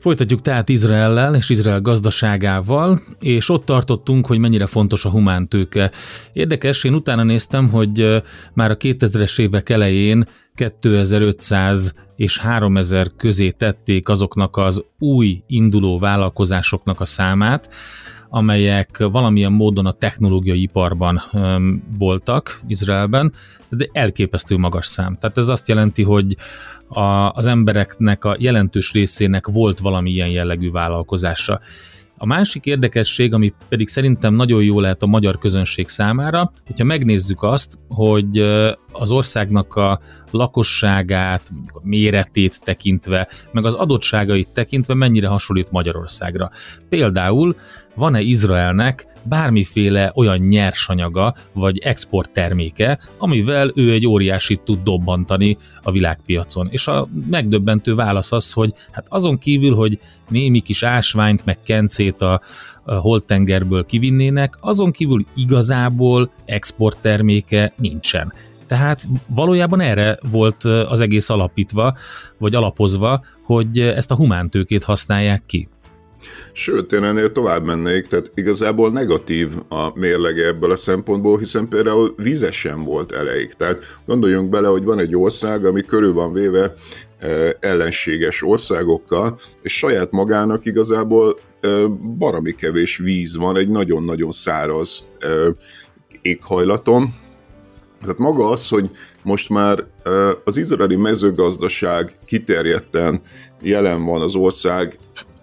Folytatjuk 0.00 0.42
tehát 0.42 0.68
Izraellel 0.68 1.34
és 1.34 1.48
Izrael 1.48 1.80
gazdaságával, 1.80 3.00
és 3.20 3.48
ott 3.48 3.64
tartottunk, 3.64 4.26
hogy 4.26 4.38
mennyire 4.38 4.66
fontos 4.66 5.04
a 5.04 5.10
humántőke. 5.10 5.90
Érdekes, 6.32 6.84
én 6.84 6.94
utána 6.94 7.22
néztem, 7.22 7.68
hogy 7.68 8.22
már 8.52 8.70
a 8.70 8.76
2000-es 8.76 9.40
évek 9.40 9.68
elején 9.68 10.24
2500 10.54 11.94
és 12.16 12.38
3000 12.38 13.10
közé 13.16 13.50
tették 13.50 14.08
azoknak 14.08 14.56
az 14.56 14.84
új 14.98 15.42
induló 15.46 15.98
vállalkozásoknak 15.98 17.00
a 17.00 17.04
számát, 17.04 17.68
amelyek 18.30 18.98
valamilyen 18.98 19.52
módon 19.52 19.86
a 19.86 19.92
technológiai 19.92 20.62
iparban 20.62 21.22
voltak 21.98 22.60
Izraelben, 22.66 23.32
de 23.68 23.88
elképesztő 23.92 24.56
magas 24.56 24.86
szám. 24.86 25.16
Tehát 25.20 25.38
ez 25.38 25.48
azt 25.48 25.68
jelenti, 25.68 26.02
hogy 26.02 26.36
a, 26.88 27.30
az 27.30 27.46
embereknek 27.46 28.24
a 28.24 28.36
jelentős 28.38 28.92
részének 28.92 29.46
volt 29.46 29.78
valami 29.78 30.10
ilyen 30.10 30.28
jellegű 30.28 30.70
vállalkozása. 30.70 31.60
A 32.22 32.26
másik 32.26 32.64
érdekesség, 32.64 33.34
ami 33.34 33.52
pedig 33.68 33.88
szerintem 33.88 34.34
nagyon 34.34 34.62
jó 34.62 34.80
lehet 34.80 35.02
a 35.02 35.06
magyar 35.06 35.38
közönség 35.38 35.88
számára, 35.88 36.52
hogyha 36.66 36.84
megnézzük 36.84 37.42
azt, 37.42 37.78
hogy 37.88 38.38
az 38.92 39.10
országnak 39.10 39.76
a 39.76 40.00
lakosságát, 40.30 41.50
mondjuk 41.50 41.76
a 41.76 41.80
méretét 41.82 42.60
tekintve, 42.62 43.28
meg 43.52 43.64
az 43.64 43.74
adottságait 43.74 44.48
tekintve 44.48 44.94
mennyire 44.94 45.28
hasonlít 45.28 45.70
Magyarországra. 45.70 46.50
Például 46.88 47.56
van-e 47.94 48.20
Izraelnek 48.20 49.06
bármiféle 49.22 50.12
olyan 50.14 50.38
nyersanyaga 50.38 51.34
vagy 51.52 51.78
exportterméke, 51.78 52.98
amivel 53.18 53.70
ő 53.74 53.92
egy 53.92 54.06
óriásit 54.06 54.60
tud 54.60 54.82
dobbantani 54.82 55.58
a 55.82 55.90
világpiacon. 55.90 56.66
És 56.70 56.86
a 56.86 57.08
megdöbbentő 57.30 57.94
válasz 57.94 58.32
az, 58.32 58.52
hogy 58.52 58.74
hát 58.90 59.06
azon 59.08 59.38
kívül, 59.38 59.74
hogy 59.74 59.98
némi 60.28 60.60
kis 60.60 60.82
ásványt 60.82 61.44
meg 61.44 61.58
kencét 61.62 62.20
a, 62.22 62.40
a 62.84 62.94
holtengerből 62.94 63.86
kivinnének, 63.86 64.56
azon 64.60 64.90
kívül 64.90 65.24
igazából 65.36 66.30
exportterméke 66.44 67.72
nincsen. 67.76 68.32
Tehát 68.66 69.06
valójában 69.26 69.80
erre 69.80 70.18
volt 70.30 70.64
az 70.64 71.00
egész 71.00 71.30
alapítva, 71.30 71.96
vagy 72.38 72.54
alapozva, 72.54 73.24
hogy 73.42 73.78
ezt 73.78 74.10
a 74.10 74.14
humántőkét 74.14 74.84
használják 74.84 75.42
ki. 75.46 75.68
Sőt, 76.52 76.92
én 76.92 77.04
ennél 77.04 77.32
tovább 77.32 77.64
mennék, 77.64 78.06
tehát 78.06 78.30
igazából 78.34 78.90
negatív 78.90 79.50
a 79.68 79.98
mérlege 79.98 80.46
ebből 80.46 80.70
a 80.70 80.76
szempontból, 80.76 81.38
hiszen 81.38 81.68
például 81.68 82.14
víze 82.16 82.50
sem 82.50 82.84
volt 82.84 83.12
elejéig. 83.12 83.52
Tehát 83.52 83.84
gondoljunk 84.06 84.48
bele, 84.48 84.68
hogy 84.68 84.84
van 84.84 84.98
egy 84.98 85.16
ország, 85.16 85.64
ami 85.64 85.82
körül 85.82 86.12
van 86.12 86.32
véve 86.32 86.72
e, 87.18 87.56
ellenséges 87.60 88.42
országokkal, 88.42 89.38
és 89.62 89.76
saját 89.76 90.10
magának 90.10 90.64
igazából 90.64 91.38
e, 91.60 91.68
barami 92.18 92.52
kevés 92.52 92.96
víz 92.96 93.36
van, 93.36 93.56
egy 93.56 93.68
nagyon-nagyon 93.68 94.30
száraz 94.30 95.08
e, 95.18 95.28
éghajlaton. 96.22 97.14
Tehát 98.00 98.18
maga 98.18 98.48
az, 98.48 98.68
hogy 98.68 98.90
most 99.22 99.48
már 99.48 99.84
az 100.44 100.56
izraeli 100.56 100.96
mezőgazdaság 100.96 102.18
kiterjedten 102.24 103.22
jelen 103.60 104.04
van 104.04 104.22
az 104.22 104.34
ország 104.34 104.98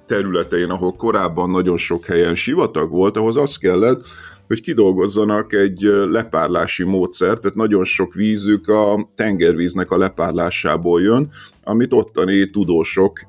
területein, 0.07 0.69
ahol 0.69 0.95
korábban 0.95 1.49
nagyon 1.49 1.77
sok 1.77 2.05
helyen 2.05 2.35
sivatag 2.35 2.89
volt, 2.89 3.17
ahhoz 3.17 3.37
az 3.37 3.57
kellett, 3.57 4.05
hogy 4.47 4.61
kidolgozzanak 4.61 5.53
egy 5.53 5.81
lepárlási 6.09 6.83
módszert, 6.83 7.41
tehát 7.41 7.57
nagyon 7.57 7.83
sok 7.83 8.13
vízük 8.13 8.67
a 8.67 9.09
tengervíznek 9.15 9.91
a 9.91 9.97
lepárlásából 9.97 11.01
jön, 11.01 11.29
amit 11.63 11.93
ottani 11.93 12.49
tudósok 12.49 13.19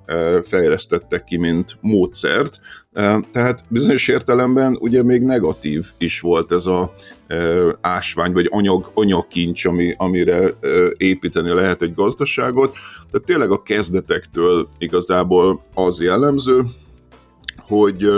fejlesztettek 0.42 1.24
ki, 1.24 1.36
mint 1.36 1.76
módszert. 1.80 2.60
Tehát 3.32 3.64
bizonyos 3.68 4.08
értelemben 4.08 4.76
ugye 4.80 5.02
még 5.02 5.22
negatív 5.22 5.86
is 5.98 6.20
volt 6.20 6.52
ez 6.52 6.66
a 6.66 6.90
ásvány, 7.80 8.32
vagy 8.32 8.48
anyag, 8.50 8.90
anyagkincs, 8.94 9.64
ami, 9.64 9.94
amire 9.96 10.52
építeni 10.96 11.54
lehet 11.54 11.82
egy 11.82 11.94
gazdaságot. 11.94 12.76
Tehát 13.10 13.26
tényleg 13.26 13.50
a 13.50 13.62
kezdetektől 13.62 14.68
igazából 14.78 15.60
az 15.74 16.00
jellemző, 16.00 16.60
hogy 17.56 18.08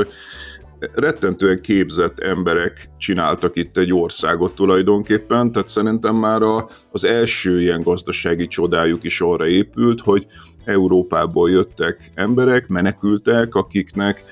rettentően 0.95 1.61
képzett 1.61 2.19
emberek 2.19 2.91
csináltak 2.99 3.57
itt 3.57 3.77
egy 3.77 3.93
országot 3.93 4.55
tulajdonképpen, 4.55 5.53
tehát 5.53 5.69
szerintem 5.69 6.15
már 6.17 6.43
a, 6.43 6.69
az 6.91 7.05
első 7.05 7.61
ilyen 7.61 7.83
gazdasági 7.83 8.47
csodájuk 8.47 9.05
is 9.05 9.21
arra 9.21 9.47
épült, 9.47 10.01
hogy 10.01 10.27
Európából 10.65 11.51
jöttek 11.51 12.11
emberek, 12.15 12.69
menekültek, 12.69 13.55
akiknek 13.55 14.25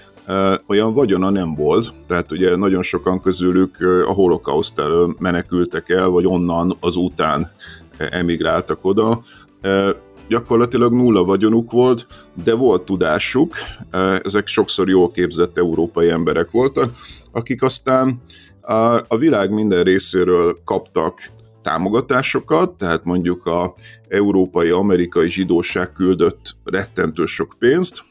olyan 0.66 0.94
vagyona 0.94 1.30
nem 1.30 1.54
volt, 1.54 1.92
tehát 2.06 2.32
ugye 2.32 2.56
nagyon 2.56 2.82
sokan 2.82 3.20
közülük 3.20 3.80
a 4.06 4.12
holokauszt 4.12 4.78
elől 4.78 5.16
menekültek 5.18 5.88
el, 5.88 6.08
vagy 6.08 6.26
onnan 6.26 6.76
az 6.80 6.96
után 6.96 7.50
emigráltak 7.98 8.78
oda. 8.82 9.22
Gyakorlatilag 10.28 10.92
nulla 10.92 11.24
vagyonuk 11.24 11.70
volt, 11.70 12.06
de 12.44 12.54
volt 12.54 12.82
tudásuk, 12.82 13.54
ezek 14.22 14.46
sokszor 14.46 14.88
jól 14.88 15.10
képzett 15.10 15.58
európai 15.58 16.10
emberek 16.10 16.50
voltak, 16.50 16.92
akik 17.32 17.62
aztán 17.62 18.20
a 19.08 19.16
világ 19.16 19.50
minden 19.50 19.82
részéről 19.82 20.58
kaptak 20.64 21.30
támogatásokat, 21.62 22.78
tehát 22.78 23.04
mondjuk 23.04 23.46
a 23.46 23.72
európai, 24.08 24.70
amerikai 24.70 25.30
zsidóság 25.30 25.92
küldött 25.92 26.56
rettentő 26.64 27.26
sok 27.26 27.56
pénzt, 27.58 28.04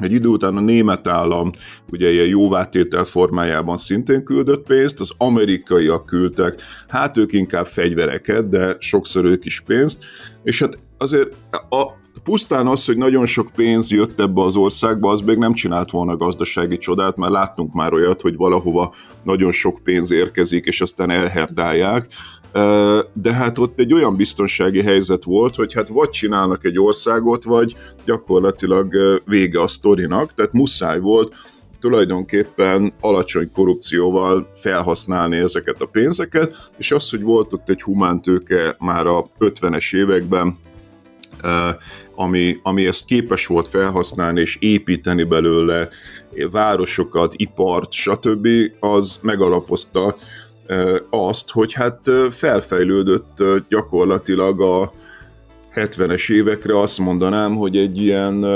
egy 0.00 0.12
idő 0.12 0.28
után 0.28 0.56
a 0.56 0.60
német 0.60 1.06
állam 1.06 1.52
ugye 1.90 2.10
ilyen 2.10 2.26
jóvátétel 2.26 3.04
formájában 3.04 3.76
szintén 3.76 4.24
küldött 4.24 4.66
pénzt, 4.66 5.00
az 5.00 5.12
amerikaiak 5.18 6.06
küldtek, 6.06 6.62
hát 6.88 7.16
ők 7.16 7.32
inkább 7.32 7.66
fegyvereket, 7.66 8.48
de 8.48 8.76
sokszor 8.78 9.24
ők 9.24 9.44
is 9.44 9.60
pénzt, 9.60 10.04
és 10.42 10.60
hát 10.60 10.78
azért 10.98 11.34
a 11.70 11.86
pusztán 12.24 12.66
az, 12.66 12.84
hogy 12.84 12.96
nagyon 12.96 13.26
sok 13.26 13.50
pénz 13.54 13.90
jött 13.90 14.20
ebbe 14.20 14.42
az 14.42 14.56
országba, 14.56 15.10
az 15.10 15.20
még 15.20 15.38
nem 15.38 15.54
csinált 15.54 15.90
volna 15.90 16.16
gazdasági 16.16 16.78
csodát, 16.78 17.16
mert 17.16 17.32
láttunk 17.32 17.72
már 17.72 17.92
olyat, 17.92 18.20
hogy 18.20 18.36
valahova 18.36 18.94
nagyon 19.22 19.52
sok 19.52 19.80
pénz 19.84 20.10
érkezik, 20.10 20.64
és 20.64 20.80
aztán 20.80 21.10
elherdálják, 21.10 22.08
de 23.12 23.32
hát 23.32 23.58
ott 23.58 23.78
egy 23.78 23.92
olyan 23.92 24.16
biztonsági 24.16 24.82
helyzet 24.82 25.24
volt, 25.24 25.54
hogy 25.54 25.72
hát 25.74 25.88
vagy 25.88 26.10
csinálnak 26.10 26.64
egy 26.64 26.78
országot, 26.78 27.44
vagy 27.44 27.76
gyakorlatilag 28.04 28.96
vége 29.24 29.60
a 29.60 29.66
sztorinak, 29.66 30.34
tehát 30.34 30.52
muszáj 30.52 30.98
volt 31.00 31.34
tulajdonképpen 31.80 32.92
alacsony 33.00 33.50
korrupcióval 33.52 34.52
felhasználni 34.54 35.36
ezeket 35.36 35.80
a 35.80 35.86
pénzeket, 35.86 36.70
és 36.76 36.92
az, 36.92 37.10
hogy 37.10 37.22
volt 37.22 37.52
ott 37.52 37.68
egy 37.68 37.82
humántőke 37.82 38.76
már 38.78 39.06
a 39.06 39.28
50-es 39.38 39.96
években, 39.96 40.56
ami, 42.14 42.56
ami 42.62 42.86
ezt 42.86 43.04
képes 43.04 43.46
volt 43.46 43.68
felhasználni 43.68 44.40
és 44.40 44.56
építeni 44.60 45.24
belőle 45.24 45.88
városokat, 46.50 47.34
ipart, 47.36 47.92
stb., 47.92 48.48
az 48.80 49.18
megalapozta 49.22 50.16
azt, 51.10 51.50
hogy 51.50 51.72
hát 51.72 52.00
felfejlődött 52.30 53.42
gyakorlatilag 53.68 54.60
a 54.60 54.92
70-es 55.74 56.30
évekre 56.30 56.80
azt 56.80 56.98
mondanám, 56.98 57.54
hogy 57.54 57.76
egy 57.76 58.02
ilyen 58.02 58.46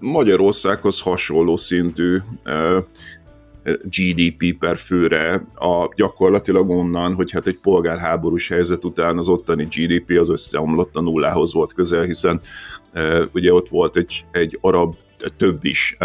Magyarországhoz 0.00 1.00
hasonló 1.00 1.56
szintű 1.56 2.18
GDP 3.64 4.58
per 4.58 4.76
főre 4.76 5.46
a 5.54 5.88
gyakorlatilag 5.96 6.70
onnan, 6.70 7.14
hogy 7.14 7.30
hát 7.30 7.46
egy 7.46 7.58
polgárháborús 7.58 8.48
helyzet 8.48 8.84
után 8.84 9.18
az 9.18 9.28
ottani 9.28 9.64
GDP 9.64 10.18
az 10.18 10.28
összeomlott 10.30 10.96
a 10.96 11.00
nullához 11.00 11.52
volt 11.52 11.72
közel, 11.72 12.02
hiszen 12.02 12.40
ugye 13.32 13.52
ott 13.52 13.68
volt 13.68 13.96
egy, 13.96 14.24
egy 14.32 14.58
arab 14.60 14.94
több 15.36 15.64
is. 15.64 15.96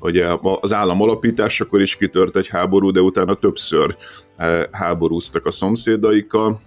Ugye 0.00 0.26
az 0.60 0.72
állam 0.72 1.02
alapításakor 1.02 1.80
is 1.80 1.96
kitört 1.96 2.36
egy 2.36 2.48
háború, 2.48 2.90
de 2.90 3.00
utána 3.00 3.34
többször 3.34 3.96
háborúztak 4.70 5.46
a 5.46 5.50
szomszédaikkal, 5.50 6.60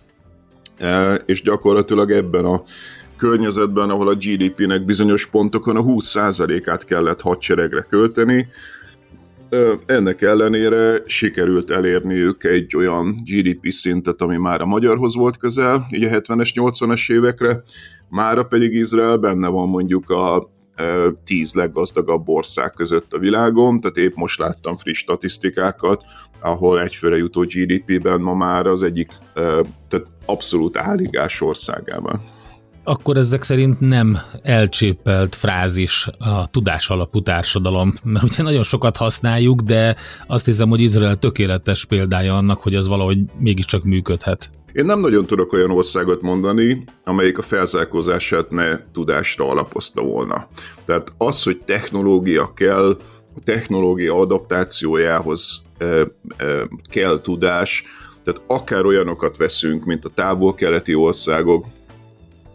és 1.25 1.41
gyakorlatilag 1.41 2.11
ebben 2.11 2.45
a 2.45 2.63
környezetben, 3.17 3.89
ahol 3.89 4.07
a 4.07 4.15
GDP-nek 4.15 4.85
bizonyos 4.85 5.25
pontokon 5.25 5.75
a 5.75 5.83
20%-át 5.83 6.85
kellett 6.85 7.21
hadseregre 7.21 7.81
költeni, 7.81 8.47
ennek 9.85 10.21
ellenére 10.21 11.03
sikerült 11.05 11.69
elérniük 11.69 12.43
egy 12.43 12.75
olyan 12.75 13.21
GDP 13.25 13.71
szintet, 13.71 14.21
ami 14.21 14.37
már 14.37 14.61
a 14.61 14.65
magyarhoz 14.65 15.15
volt 15.15 15.37
közel, 15.37 15.85
így 15.89 16.03
a 16.03 16.09
70-es, 16.09 16.51
80-es 16.53 17.11
évekre, 17.11 17.61
mára 18.09 18.43
pedig 18.43 18.73
Izrael 18.73 19.17
benne 19.17 19.47
van 19.47 19.69
mondjuk 19.69 20.09
a 20.09 20.51
tíz 21.23 21.53
leggazdagabb 21.53 22.27
ország 22.27 22.71
között 22.71 23.13
a 23.13 23.17
világon, 23.17 23.79
tehát 23.79 23.97
épp 23.97 24.15
most 24.15 24.39
láttam 24.39 24.77
friss 24.77 24.97
statisztikákat, 24.97 26.03
ahol 26.41 26.81
egyfőre 26.81 27.17
jutó 27.17 27.41
GDP-ben 27.41 28.21
ma 28.21 28.33
már 28.33 28.65
az 28.65 28.83
egyik 28.83 29.11
tehát 29.87 30.07
abszolút 30.25 30.77
álligás 30.77 31.41
országában 31.41 32.19
akkor 32.83 33.17
ezek 33.17 33.43
szerint 33.43 33.79
nem 33.79 34.17
elcsépelt 34.41 35.35
frázis 35.35 36.07
a 36.17 36.47
tudás 36.47 36.89
alapú 36.89 37.21
társadalom, 37.21 37.93
mert 38.03 38.23
ugye 38.23 38.43
nagyon 38.43 38.63
sokat 38.63 38.97
használjuk, 38.97 39.61
de 39.61 39.95
azt 40.27 40.45
hiszem, 40.45 40.69
hogy 40.69 40.81
Izrael 40.81 41.15
tökéletes 41.15 41.85
példája 41.85 42.35
annak, 42.35 42.61
hogy 42.61 42.75
ez 42.75 42.87
valahogy 42.87 43.19
mégiscsak 43.37 43.83
működhet. 43.83 44.49
Én 44.73 44.85
nem 44.85 44.99
nagyon 44.99 45.25
tudok 45.25 45.53
olyan 45.53 45.71
országot 45.71 46.21
mondani, 46.21 46.83
amelyik 47.03 47.37
a 47.37 47.41
felzárkózását 47.41 48.49
ne 48.49 48.79
tudásra 48.91 49.49
alapozta 49.49 50.01
volna. 50.01 50.47
Tehát 50.85 51.13
az, 51.17 51.43
hogy 51.43 51.61
technológia 51.65 52.53
kell, 52.53 52.97
a 53.35 53.39
technológia 53.43 54.19
adaptációjához 54.19 55.65
e, 55.77 55.85
e, 55.85 56.07
kell 56.89 57.21
tudás, 57.21 57.83
tehát 58.23 58.41
akár 58.47 58.85
olyanokat 58.85 59.37
veszünk, 59.37 59.85
mint 59.85 60.05
a 60.05 60.09
távol-keleti 60.09 60.95
országok, 60.95 61.65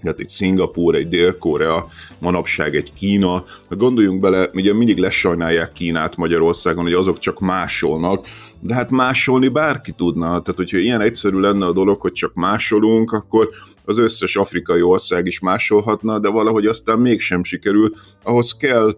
tehát 0.04 0.20
egy 0.20 0.28
Szingapúr, 0.28 0.94
egy 0.94 1.08
Dél-Korea, 1.08 1.88
manapság 2.18 2.76
egy 2.76 2.92
Kína. 2.92 3.44
Gondoljunk 3.68 4.20
bele, 4.20 4.50
ugye 4.52 4.74
mindig 4.74 4.98
lesajnálják 4.98 5.72
Kínát 5.72 6.16
Magyarországon, 6.16 6.84
hogy 6.84 6.92
azok 6.92 7.18
csak 7.18 7.40
másolnak, 7.40 8.26
de 8.60 8.74
hát 8.74 8.90
másolni 8.90 9.48
bárki 9.48 9.92
tudna. 9.92 10.26
Tehát, 10.26 10.56
hogyha 10.56 10.78
ilyen 10.78 11.00
egyszerű 11.00 11.38
lenne 11.38 11.66
a 11.66 11.72
dolog, 11.72 12.00
hogy 12.00 12.12
csak 12.12 12.34
másolunk, 12.34 13.12
akkor 13.12 13.48
az 13.84 13.98
összes 13.98 14.36
afrikai 14.36 14.82
ország 14.82 15.26
is 15.26 15.40
másolhatna, 15.40 16.18
de 16.18 16.28
valahogy 16.28 16.66
aztán 16.66 16.98
mégsem 16.98 17.44
sikerül. 17.44 17.92
Ahhoz 18.22 18.56
kell 18.56 18.96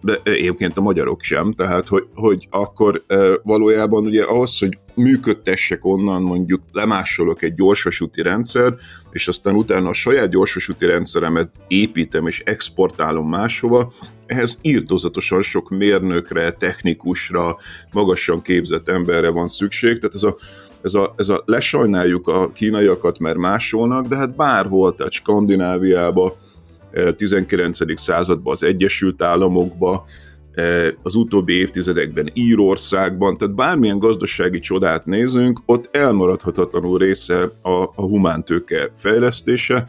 de 0.00 0.20
egyébként 0.22 0.76
a 0.76 0.80
magyarok 0.80 1.22
sem, 1.22 1.52
tehát 1.52 1.88
hogy, 1.88 2.06
hogy 2.14 2.46
akkor 2.50 3.02
valójában 3.42 4.04
ugye 4.04 4.22
ahhoz, 4.22 4.58
hogy 4.58 4.78
működtessek 4.94 5.84
onnan 5.84 6.22
mondjuk 6.22 6.62
lemásolok 6.72 7.42
egy 7.42 7.54
gyorsvasúti 7.54 8.22
rendszer, 8.22 8.74
és 9.10 9.28
aztán 9.28 9.54
utána 9.54 9.88
a 9.88 9.92
saját 9.92 10.30
gyorsvasúti 10.30 10.86
rendszeremet 10.86 11.50
építem 11.68 12.26
és 12.26 12.42
exportálom 12.44 13.28
máshova, 13.28 13.92
ehhez 14.26 14.58
írtózatosan 14.62 15.42
sok 15.42 15.70
mérnökre, 15.70 16.52
technikusra, 16.52 17.56
magasan 17.92 18.42
képzett 18.42 18.88
emberre 18.88 19.28
van 19.28 19.48
szükség, 19.48 19.98
tehát 19.98 20.14
ez 20.14 20.22
a, 20.22 20.36
ez 20.82 20.94
a, 20.94 21.14
ez 21.16 21.28
a 21.28 21.42
lesajnáljuk 21.46 22.28
a 22.28 22.52
kínaiakat, 22.52 23.18
mert 23.18 23.36
másolnak, 23.36 24.06
de 24.06 24.16
hát 24.16 24.36
bárhol, 24.36 24.94
tehát 24.94 25.12
Skandináviába, 25.12 26.36
19. 27.16 28.00
században 28.00 28.52
az 28.52 28.62
Egyesült 28.62 29.22
Államokba, 29.22 30.04
az 31.02 31.14
utóbbi 31.14 31.52
évtizedekben 31.52 32.30
Írországban, 32.32 33.36
tehát 33.36 33.54
bármilyen 33.54 33.98
gazdasági 33.98 34.60
csodát 34.60 35.06
nézünk, 35.06 35.60
ott 35.66 35.88
elmaradhatatlanul 35.96 36.98
része 36.98 37.50
a, 37.62 37.70
a 37.70 38.02
humántőke 38.02 38.90
fejlesztése. 38.96 39.86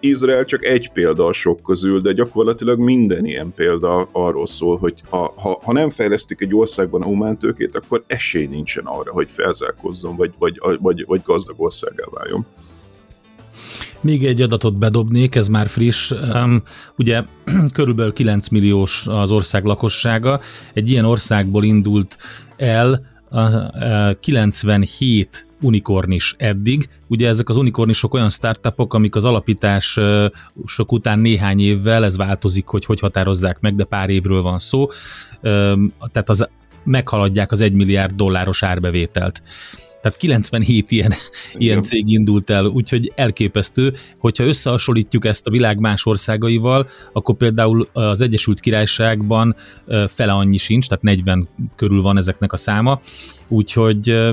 Izrael 0.00 0.44
csak 0.44 0.64
egy 0.64 0.92
példa 0.92 1.26
a 1.26 1.32
sok 1.32 1.62
közül, 1.62 2.00
de 2.00 2.12
gyakorlatilag 2.12 2.78
minden 2.78 3.24
ilyen 3.24 3.52
példa 3.54 4.08
arról 4.12 4.46
szól, 4.46 4.78
hogy 4.78 4.94
ha, 5.08 5.32
ha, 5.36 5.60
ha 5.62 5.72
nem 5.72 5.90
fejlesztik 5.90 6.40
egy 6.40 6.54
országban 6.54 7.02
a 7.02 7.06
humántőkét, 7.06 7.76
akkor 7.76 8.04
esély 8.06 8.46
nincsen 8.46 8.84
arra, 8.84 9.12
hogy 9.12 9.30
felzárkozzon, 9.30 10.16
vagy, 10.16 10.32
vagy, 10.38 10.58
vagy, 10.80 11.04
vagy 11.06 11.20
gazdag 11.24 11.60
országá 11.60 12.04
váljon. 12.10 12.46
Még 14.00 14.26
egy 14.26 14.42
adatot 14.42 14.78
bedobnék, 14.78 15.34
ez 15.34 15.48
már 15.48 15.66
friss. 15.66 16.12
Ugye 16.96 17.22
körülbelül 17.72 18.12
9 18.12 18.48
milliós 18.48 19.06
az 19.06 19.30
ország 19.30 19.64
lakossága. 19.64 20.40
Egy 20.74 20.90
ilyen 20.90 21.04
országból 21.04 21.64
indult 21.64 22.16
el 22.56 23.06
a, 23.28 23.40
a 23.40 24.16
97 24.20 25.46
unikornis 25.60 26.34
eddig. 26.38 26.88
Ugye 27.06 27.28
ezek 27.28 27.48
az 27.48 27.56
unikornisok 27.56 28.14
olyan 28.14 28.30
startupok, 28.30 28.94
amik 28.94 29.14
az 29.14 29.24
alapítás 29.24 29.98
sok 30.66 30.92
után 30.92 31.18
néhány 31.18 31.60
évvel, 31.60 32.04
ez 32.04 32.16
változik, 32.16 32.66
hogy 32.66 32.84
hogy 32.84 33.00
határozzák 33.00 33.60
meg, 33.60 33.74
de 33.74 33.84
pár 33.84 34.10
évről 34.10 34.42
van 34.42 34.58
szó, 34.58 34.88
tehát 36.12 36.28
az 36.28 36.48
meghaladják 36.84 37.52
az 37.52 37.60
1 37.60 37.72
milliárd 37.72 38.14
dolláros 38.14 38.62
árbevételt. 38.62 39.42
Tehát 40.06 40.20
97 40.20 40.90
ilyen, 40.90 41.12
ilyen 41.54 41.82
cég 41.82 42.08
indult 42.08 42.50
el, 42.50 42.66
úgyhogy 42.66 43.12
elképesztő, 43.14 43.94
hogyha 44.18 44.44
összehasonlítjuk 44.44 45.24
ezt 45.24 45.46
a 45.46 45.50
világ 45.50 45.78
más 45.78 46.06
országaival, 46.06 46.88
akkor 47.12 47.36
például 47.36 47.88
az 47.92 48.20
Egyesült 48.20 48.60
Királyságban 48.60 49.56
fele 50.08 50.32
annyi 50.32 50.56
sincs, 50.56 50.88
tehát 50.88 51.02
40 51.02 51.48
körül 51.76 52.02
van 52.02 52.16
ezeknek 52.16 52.52
a 52.52 52.56
száma, 52.56 53.00
úgyhogy 53.48 54.32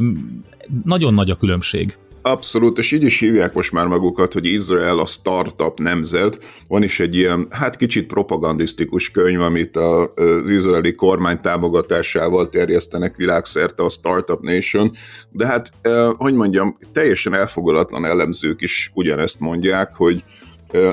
nagyon 0.84 1.14
nagy 1.14 1.30
a 1.30 1.38
különbség. 1.38 1.98
Abszolút, 2.26 2.78
és 2.78 2.92
így 2.92 3.04
is 3.04 3.20
hívják 3.20 3.54
most 3.54 3.72
már 3.72 3.86
magukat, 3.86 4.34
hogy 4.34 4.46
Izrael 4.46 5.00
a 5.00 5.06
startup 5.06 5.80
nemzet. 5.80 6.44
Van 6.68 6.84
is 6.84 7.00
egy 7.00 7.16
ilyen, 7.16 7.48
hát 7.50 7.76
kicsit 7.76 8.08
propagandisztikus 8.08 9.12
könyv, 9.12 9.42
amit 9.42 9.78
az 9.78 10.50
izraeli 10.50 10.96
kormány 10.96 11.40
támogatásával 11.40 12.50
terjesztenek 12.50 13.16
világszerte 13.16 13.84
a 13.84 13.90
Startup 13.90 14.42
Nation, 14.42 14.92
de 15.32 15.48
hát, 15.48 15.72
hogy 16.18 16.34
mondjam, 16.34 16.78
teljesen 16.92 17.34
elfogadatlan 17.34 18.06
elemzők 18.06 18.62
is 18.62 18.92
ugyanezt 18.94 19.40
mondják, 19.40 19.96
hogy 19.96 20.24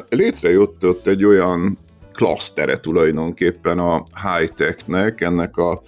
létrejött 0.09 0.87
ott 0.87 1.07
egy 1.07 1.25
olyan 1.25 1.79
klasztere 2.12 2.77
tulajdonképpen 2.77 3.79
a 3.79 4.07
high-technek, 4.23 5.21
ennek 5.21 5.57
a 5.57 5.83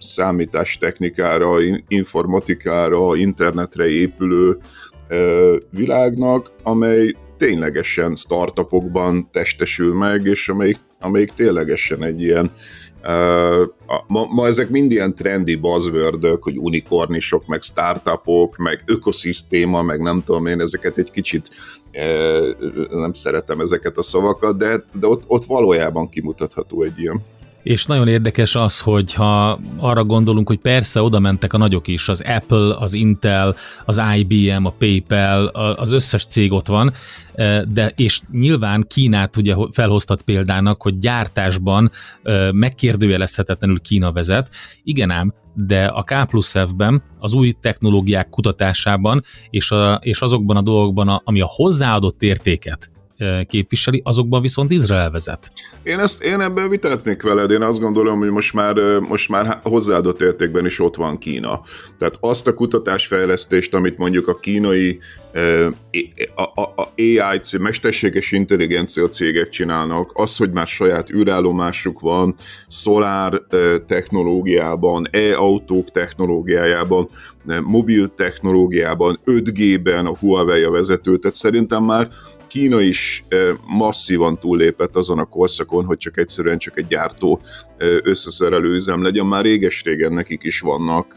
számítástechnikára, 0.00 1.56
informatikára, 1.88 3.16
internetre 3.16 3.88
épülő 3.88 4.58
világnak, 5.70 6.52
amely 6.62 7.14
ténylegesen 7.36 8.14
startupokban 8.14 9.28
testesül 9.32 9.94
meg, 9.94 10.26
és 10.26 10.48
amelyik, 10.48 10.78
amelyik 11.00 11.32
ténylegesen 11.32 12.02
egy 12.02 12.22
ilyen 12.22 12.50
Ma, 14.06 14.26
ma 14.34 14.46
ezek 14.46 14.68
mind 14.68 14.92
ilyen 14.92 15.14
trendi 15.14 15.54
buzzword 15.54 16.26
hogy 16.40 16.56
unikornisok, 16.58 17.46
meg 17.46 17.62
startupok, 17.62 18.56
meg 18.56 18.82
ökoszisztéma, 18.86 19.82
meg 19.82 20.00
nem 20.00 20.22
tudom 20.24 20.46
én, 20.46 20.60
ezeket 20.60 20.98
egy 20.98 21.10
kicsit 21.10 21.48
nem 22.90 23.12
szeretem 23.12 23.60
ezeket 23.60 23.96
a 23.96 24.02
szavakat, 24.02 24.56
de, 24.56 24.84
de 24.92 25.06
ott, 25.06 25.22
ott 25.26 25.44
valójában 25.44 26.08
kimutatható 26.08 26.82
egy 26.82 26.98
ilyen. 27.00 27.22
És 27.68 27.86
nagyon 27.86 28.08
érdekes 28.08 28.54
az, 28.54 28.80
hogy 28.80 29.12
ha 29.12 29.60
arra 29.76 30.04
gondolunk, 30.04 30.46
hogy 30.46 30.58
persze 30.58 31.02
oda 31.02 31.18
mentek 31.18 31.52
a 31.52 31.58
nagyok 31.58 31.88
is, 31.88 32.08
az 32.08 32.20
Apple, 32.26 32.76
az 32.76 32.94
Intel, 32.94 33.56
az 33.84 34.00
IBM, 34.16 34.64
a 34.64 34.72
PayPal, 34.78 35.46
az 35.76 35.92
összes 35.92 36.24
cég 36.24 36.52
ott 36.52 36.66
van, 36.66 36.92
de 37.68 37.92
és 37.96 38.20
nyilván 38.32 38.84
Kínát 38.88 39.36
ugye 39.36 39.54
felhoztat 39.72 40.22
példának, 40.22 40.82
hogy 40.82 40.98
gyártásban 40.98 41.90
megkérdőjelezhetetlenül 42.52 43.80
Kína 43.80 44.12
vezet. 44.12 44.50
Igen 44.82 45.10
ám, 45.10 45.34
de 45.54 45.86
a 45.86 46.02
K 46.02 46.26
plusz 46.28 46.52
F-ben, 46.52 47.02
az 47.18 47.32
új 47.32 47.56
technológiák 47.60 48.28
kutatásában 48.28 49.22
és, 49.50 49.70
a, 49.70 49.98
és 50.02 50.20
azokban 50.20 50.56
a 50.56 50.62
dolgokban, 50.62 51.20
ami 51.24 51.40
a 51.40 51.50
hozzáadott 51.50 52.22
értéket 52.22 52.90
képviseli, 53.46 54.00
azokban 54.04 54.40
viszont 54.40 54.70
Izrael 54.70 55.10
vezet. 55.10 55.52
Én, 55.82 55.98
ezt, 55.98 56.22
én 56.22 56.40
ebben 56.40 56.68
vitatnék 56.68 57.22
veled, 57.22 57.50
én 57.50 57.62
azt 57.62 57.80
gondolom, 57.80 58.18
hogy 58.18 58.30
most 58.30 58.54
már, 58.54 58.76
most 58.98 59.28
már 59.28 59.60
hozzáadott 59.62 60.20
értékben 60.20 60.66
is 60.66 60.80
ott 60.80 60.96
van 60.96 61.18
Kína. 61.18 61.60
Tehát 61.98 62.16
azt 62.20 62.46
a 62.46 62.54
kutatásfejlesztést, 62.54 63.74
amit 63.74 63.98
mondjuk 63.98 64.28
a 64.28 64.38
kínai 64.38 64.98
a, 66.34 66.42
a, 66.42 66.72
a 66.76 66.88
AI, 66.96 67.40
mesterséges 67.58 68.32
intelligencia 68.32 69.08
cégek 69.08 69.48
csinálnak, 69.48 70.10
az, 70.14 70.36
hogy 70.36 70.50
már 70.50 70.66
saját 70.66 71.10
űrállomásuk 71.10 72.00
van, 72.00 72.34
szolár 72.66 73.42
technológiában, 73.86 75.08
e-autók 75.10 75.90
technológiájában, 75.90 77.08
mobil 77.62 78.08
technológiában, 78.14 79.18
5G-ben 79.26 80.06
a 80.06 80.16
Huawei 80.16 80.62
a 80.62 80.70
vezető, 80.70 81.16
tehát 81.16 81.36
szerintem 81.36 81.84
már 81.84 82.08
Kína 82.46 82.80
is 82.80 83.24
masszívan 83.66 84.38
túllépett 84.38 84.96
azon 84.96 85.18
a 85.18 85.24
korszakon, 85.24 85.84
hogy 85.84 85.96
csak 85.96 86.18
egyszerűen 86.18 86.58
csak 86.58 86.78
egy 86.78 86.86
gyártó 86.86 87.40
összeszerelő 88.02 88.74
üzem 88.74 89.02
legyen. 89.02 89.26
Már 89.26 89.44
réges-régen 89.44 90.12
nekik 90.12 90.42
is 90.42 90.60
vannak 90.60 91.14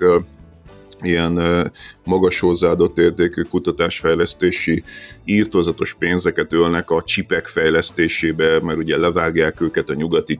ilyen 1.01 1.71
magas 2.03 2.39
hozzáadott 2.39 2.97
értékű 2.97 3.41
kutatásfejlesztési 3.41 4.83
írtozatos 5.25 5.93
pénzeket 5.93 6.53
ölnek 6.53 6.91
a 6.91 7.03
csipek 7.03 7.47
fejlesztésébe, 7.47 8.59
mert 8.61 8.77
ugye 8.77 8.97
levágják 8.97 9.61
őket 9.61 9.89
a 9.89 9.93
nyugati 9.93 10.37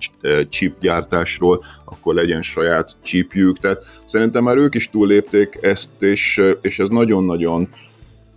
chipgyártásról, 0.50 1.64
akkor 1.86 2.14
legyen 2.14 2.42
saját 2.42 2.96
chipjük, 3.04 3.60
tehát 3.60 4.02
szerintem 4.06 4.44
már 4.44 4.58
ők 4.58 4.76
is 4.76 4.90
túllépték 4.90 5.58
ezt, 5.62 6.02
és, 6.02 6.42
és 6.62 6.80
ez 6.80 6.90
nagyon-nagyon 6.90 7.70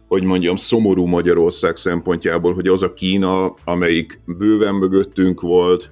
hogy 0.09 0.23
mondjam, 0.23 0.57
szomorú 0.57 1.07
Magyarország 1.07 1.77
szempontjából, 1.77 2.55
hogy 2.55 2.67
az 2.67 2.83
a 2.83 2.93
Kína, 2.93 3.55
amelyik 3.65 4.21
bőven 4.25 4.75
mögöttünk 4.75 5.41
volt, 5.41 5.91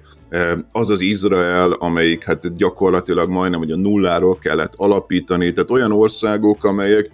az 0.71 0.89
az 0.89 1.01
Izrael, 1.01 1.71
amelyik 1.71 2.23
hát 2.23 2.55
gyakorlatilag 2.55 3.29
majdnem 3.29 3.59
hogy 3.59 3.71
a 3.71 3.77
nulláról 3.77 4.37
kellett 4.37 4.73
alapítani, 4.75 5.51
tehát 5.51 5.71
olyan 5.71 5.91
országok, 5.91 6.63
amelyek 6.63 7.11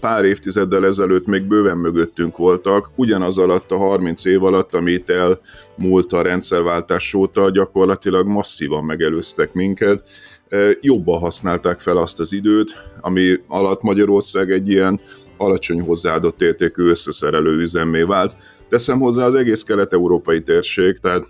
pár 0.00 0.24
évtizeddel 0.24 0.86
ezelőtt 0.86 1.26
még 1.26 1.42
bőven 1.42 1.76
mögöttünk 1.76 2.36
voltak, 2.36 2.90
ugyanaz 2.96 3.38
alatt 3.38 3.70
a 3.70 3.76
30 3.76 4.24
év 4.24 4.44
alatt, 4.44 4.74
amit 4.74 5.10
elmúlt 5.10 6.12
a 6.12 6.22
rendszerváltás 6.22 7.14
óta, 7.14 7.50
gyakorlatilag 7.50 8.26
masszívan 8.26 8.84
megelőztek 8.84 9.52
minket, 9.52 10.08
jobban 10.80 11.18
használták 11.18 11.80
fel 11.80 11.96
azt 11.96 12.20
az 12.20 12.32
időt, 12.32 12.74
ami 13.00 13.40
alatt 13.48 13.82
Magyarország 13.82 14.50
egy 14.50 14.68
ilyen 14.68 15.00
alacsony 15.36 15.80
hozzáadott 15.80 16.42
értékű 16.42 16.88
összeszerelő 16.88 17.60
üzemmé 17.60 18.02
vált. 18.02 18.36
Teszem 18.68 18.98
hozzá 18.98 19.24
az 19.24 19.34
egész 19.34 19.62
kelet-európai 19.62 20.42
térség, 20.42 20.98
tehát 20.98 21.26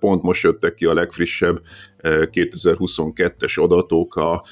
pont 0.00 0.22
most 0.22 0.42
jöttek 0.42 0.74
ki 0.74 0.84
a 0.84 0.94
legfrissebb 0.94 1.60
2022-es 2.02 3.58
e, 3.58 3.62
adatok 3.62 4.16
a, 4.16 4.44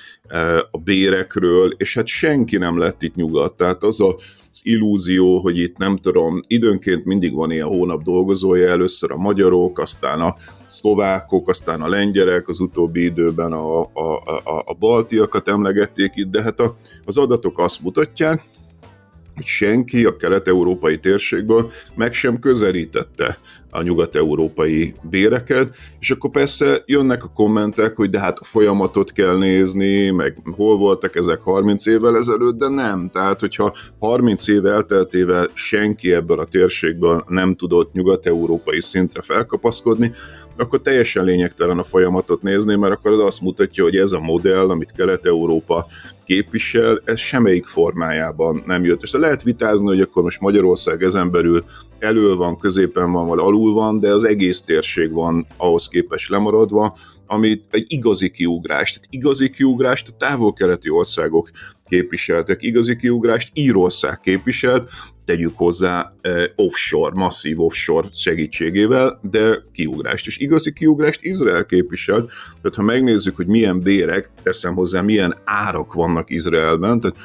a 0.70 0.78
bérekről, 0.78 1.74
és 1.76 1.94
hát 1.94 2.06
senki 2.06 2.56
nem 2.56 2.78
lett 2.78 3.02
itt 3.02 3.14
nyugat. 3.14 3.56
Tehát 3.56 3.82
az 3.82 4.00
a 4.00 4.16
az 4.54 4.60
illúzió, 4.62 5.38
hogy 5.38 5.58
itt 5.58 5.76
nem 5.76 5.96
tudom, 5.96 6.40
időnként 6.46 7.04
mindig 7.04 7.34
van 7.34 7.50
ilyen 7.50 7.66
hónap 7.66 8.02
dolgozója, 8.02 8.68
először 8.68 9.12
a 9.12 9.16
magyarok, 9.16 9.78
aztán 9.78 10.20
a 10.20 10.36
szlovákok, 10.66 11.48
aztán 11.48 11.82
a 11.82 11.88
lengyelek, 11.88 12.48
az 12.48 12.60
utóbbi 12.60 13.04
időben 13.04 13.52
a, 13.52 13.80
a, 13.80 14.22
a, 14.44 14.62
a 14.66 14.74
baltiakat 14.78 15.48
emlegették 15.48 16.10
itt, 16.14 16.30
de 16.30 16.42
hát 16.42 16.60
a, 16.60 16.74
az 17.04 17.16
adatok 17.16 17.58
azt 17.58 17.80
mutatják, 17.80 18.42
senki 19.42 20.04
a 20.04 20.16
kelet-európai 20.16 20.98
térségből 20.98 21.70
meg 21.94 22.12
sem 22.12 22.38
közelítette 22.38 23.38
a 23.70 23.82
nyugat-európai 23.82 24.94
béreket, 25.02 25.74
és 26.00 26.10
akkor 26.10 26.30
persze 26.30 26.82
jönnek 26.86 27.24
a 27.24 27.32
kommentek, 27.34 27.96
hogy 27.96 28.10
de 28.10 28.20
hát 28.20 28.38
a 28.38 28.44
folyamatot 28.44 29.12
kell 29.12 29.38
nézni, 29.38 30.10
meg 30.10 30.36
hol 30.56 30.76
voltak 30.76 31.16
ezek 31.16 31.40
30 31.40 31.86
évvel 31.86 32.16
ezelőtt, 32.16 32.58
de 32.58 32.68
nem. 32.68 33.08
Tehát, 33.12 33.40
hogyha 33.40 33.74
30 33.98 34.48
év 34.48 34.66
elteltével 34.66 35.48
senki 35.54 36.12
ebből 36.12 36.40
a 36.40 36.46
térségből 36.46 37.24
nem 37.28 37.54
tudott 37.54 37.92
nyugat-európai 37.92 38.80
szintre 38.80 39.22
felkapaszkodni, 39.22 40.12
akkor 40.56 40.80
teljesen 40.80 41.24
lényegtelen 41.24 41.78
a 41.78 41.84
folyamatot 41.84 42.42
nézni, 42.42 42.74
mert 42.74 42.92
akkor 42.92 43.12
az 43.12 43.18
azt 43.18 43.40
mutatja, 43.40 43.84
hogy 43.84 43.96
ez 43.96 44.12
a 44.12 44.20
modell, 44.20 44.70
amit 44.70 44.92
Kelet-Európa 44.92 45.86
képvisel, 46.24 47.00
ez 47.04 47.18
semmelyik 47.18 47.66
formájában 47.66 48.62
nem 48.66 48.84
jött. 48.84 49.02
És 49.02 49.12
lehet 49.12 49.42
vitázni, 49.42 49.86
hogy 49.86 50.00
akkor 50.00 50.22
most 50.22 50.40
Magyarország 50.40 51.02
ezen 51.02 51.30
belül 51.30 51.64
elő 51.98 52.34
van, 52.34 52.58
középen 52.58 53.12
van, 53.12 53.26
vagy 53.26 53.38
alul 53.38 53.72
van, 53.72 54.00
de 54.00 54.12
az 54.12 54.24
egész 54.24 54.60
térség 54.60 55.12
van 55.12 55.46
ahhoz 55.56 55.88
képest 55.88 56.30
lemaradva, 56.30 56.96
ami 57.26 57.60
egy 57.70 57.84
igazi 57.88 58.30
kiugrást, 58.30 58.94
tehát 58.94 59.08
igazi 59.10 59.50
kiugrást 59.50 60.08
a 60.08 60.16
távol-keleti 60.18 60.88
országok 60.88 61.50
képviseltek, 61.86 62.62
igazi 62.62 62.96
kiugrást 62.96 63.50
Írország 63.52 64.20
képviselt, 64.20 64.90
tegyük 65.24 65.52
hozzá 65.56 66.10
eh, 66.20 66.44
offshore, 66.56 67.14
masszív 67.14 67.60
offshore 67.60 68.08
segítségével, 68.12 69.20
de 69.22 69.62
kiugrást. 69.72 70.26
És 70.26 70.38
igazi 70.38 70.72
kiugrást 70.72 71.22
Izrael 71.22 71.66
képviselt, 71.66 72.30
tehát 72.60 72.76
ha 72.76 72.82
megnézzük, 72.82 73.36
hogy 73.36 73.46
milyen 73.46 73.80
bérek, 73.80 74.30
teszem 74.42 74.74
hozzá, 74.74 75.00
milyen 75.00 75.36
árak 75.44 75.92
vannak 75.92 76.30
Izraelben, 76.30 77.00
tehát 77.00 77.16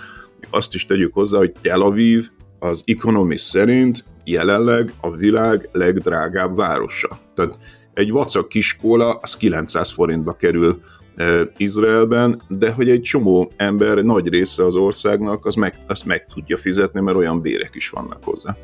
azt 0.50 0.74
is 0.74 0.86
tegyük 0.86 1.14
hozzá, 1.14 1.38
hogy 1.38 1.52
Tel 1.62 1.82
Aviv 1.82 2.30
az 2.60 2.84
Economist 2.86 3.46
szerint 3.46 4.04
jelenleg 4.24 4.94
a 5.02 5.16
világ 5.16 5.70
legdrágább 5.72 6.56
városa. 6.56 7.20
Tehát 7.36 7.60
egy 8.00 8.12
vacak 8.12 8.50
kiskola 8.50 9.20
az 9.22 9.38
900 9.38 9.92
forintba 9.92 10.34
kerül 10.34 10.82
e, 11.16 11.42
Izraelben, 11.58 12.42
de 12.48 12.72
hogy 12.72 12.90
egy 12.90 13.02
csomó 13.02 13.52
ember, 13.56 13.98
nagy 13.98 14.28
része 14.28 14.66
az 14.66 14.76
országnak, 14.76 15.46
az 15.46 15.56
meg, 15.56 15.78
azt 15.88 16.06
meg 16.06 16.26
tudja 16.34 16.58
fizetni, 16.58 17.02
mert 17.02 17.18
olyan 17.18 17.42
bérek 17.42 17.76
is 17.76 17.90
vannak 17.90 18.24
hozzá. 18.24 18.58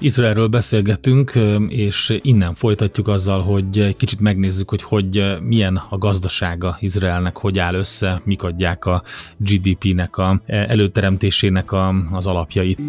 Izraelről 0.00 0.46
beszélgetünk, 0.46 1.32
és 1.68 2.18
innen 2.22 2.54
folytatjuk 2.54 3.08
azzal, 3.08 3.42
hogy 3.42 3.78
egy 3.78 3.96
kicsit 3.96 4.20
megnézzük, 4.20 4.70
hogy, 4.70 4.82
hogy 4.82 5.24
milyen 5.42 5.82
a 5.88 5.98
gazdasága 5.98 6.76
Izraelnek, 6.80 7.36
hogy 7.36 7.58
áll 7.58 7.74
össze, 7.74 8.20
mik 8.24 8.42
adják 8.42 8.84
a 8.84 9.02
GDP-nek 9.36 10.16
a 10.16 10.40
előteremtésének 10.46 11.72
a, 11.72 11.94
az 12.12 12.26
alapjait. 12.26 12.80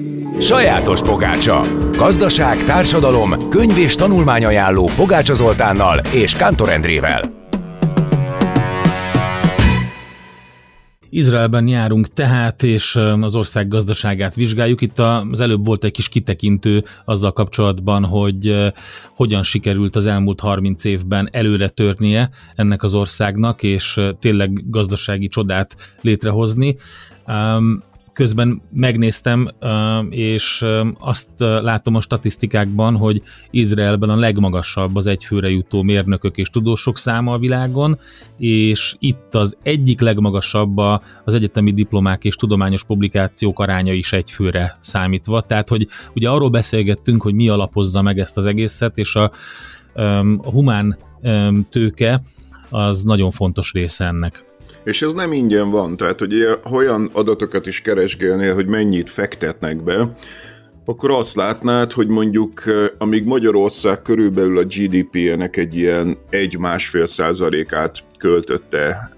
Sajátos 0.41 1.01
pogácsa. 1.01 1.61
Gazdaság, 1.97 2.63
társadalom, 2.63 3.49
könyv 3.49 3.77
és 3.77 3.95
tanulmányajánló 3.95 4.89
Pogácsa 4.95 5.33
Zoltánnal 5.33 6.01
és 6.13 6.33
Kántor 6.33 6.69
Endrével. 6.69 7.44
Izraelben 11.15 11.67
járunk 11.67 12.07
tehát, 12.13 12.63
és 12.63 12.95
az 13.21 13.35
ország 13.35 13.67
gazdaságát 13.67 14.35
vizsgáljuk. 14.35 14.81
Itt 14.81 14.99
az 14.99 15.41
előbb 15.41 15.65
volt 15.65 15.83
egy 15.83 15.91
kis 15.91 16.09
kitekintő 16.09 16.83
azzal 17.05 17.31
kapcsolatban, 17.31 18.05
hogy 18.05 18.73
hogyan 19.15 19.43
sikerült 19.43 19.95
az 19.95 20.05
elmúlt 20.05 20.39
30 20.39 20.83
évben 20.83 21.29
előre 21.31 21.69
törnie 21.69 22.29
ennek 22.55 22.83
az 22.83 22.93
országnak, 22.93 23.63
és 23.63 23.99
tényleg 24.19 24.69
gazdasági 24.69 25.27
csodát 25.27 25.75
létrehozni 26.01 26.77
közben 28.15 28.61
megnéztem, 28.73 29.49
és 30.09 30.65
azt 30.99 31.29
látom 31.37 31.95
a 31.95 32.01
statisztikákban, 32.01 32.95
hogy 32.95 33.21
Izraelben 33.51 34.09
a 34.09 34.15
legmagasabb 34.15 34.95
az 34.95 35.05
egyfőre 35.07 35.49
jutó 35.49 35.81
mérnökök 35.81 36.37
és 36.37 36.49
tudósok 36.49 36.97
száma 36.97 37.33
a 37.33 37.37
világon, 37.37 37.99
és 38.37 38.95
itt 38.99 39.35
az 39.35 39.57
egyik 39.63 40.01
legmagasabb 40.01 40.77
az 41.23 41.33
egyetemi 41.33 41.71
diplomák 41.71 42.23
és 42.23 42.35
tudományos 42.35 42.83
publikációk 42.83 43.59
aránya 43.59 43.93
is 43.93 44.13
egyfőre 44.13 44.77
számítva. 44.79 45.41
Tehát, 45.41 45.69
hogy 45.69 45.87
ugye 46.13 46.29
arról 46.29 46.49
beszélgettünk, 46.49 47.21
hogy 47.21 47.33
mi 47.33 47.49
alapozza 47.49 48.01
meg 48.01 48.19
ezt 48.19 48.37
az 48.37 48.45
egészet, 48.45 48.97
és 48.97 49.15
a 49.15 49.31
a 50.41 50.49
humán 50.49 50.97
tőke 51.69 52.21
az 52.69 53.03
nagyon 53.03 53.31
fontos 53.31 53.71
része 53.71 54.05
ennek. 54.05 54.43
És 54.85 55.01
ez 55.01 55.13
nem 55.13 55.31
ingyen 55.31 55.69
van, 55.69 55.97
tehát 55.97 56.19
hogy 56.19 56.59
olyan 56.71 57.09
adatokat 57.13 57.67
is 57.67 57.81
keresgélnél, 57.81 58.53
hogy 58.53 58.65
mennyit 58.65 59.09
fektetnek 59.09 59.83
be, 59.83 60.11
akkor 60.85 61.11
azt 61.11 61.35
látnád, 61.35 61.91
hogy 61.91 62.07
mondjuk 62.07 62.63
amíg 62.97 63.25
Magyarország 63.25 64.01
körülbelül 64.01 64.57
a 64.57 64.63
GDP-nek 64.63 65.57
egy 65.57 65.75
ilyen 65.75 66.17
egy-másfél 66.29 67.05
százalékát 67.05 68.03
költötte 68.17 69.11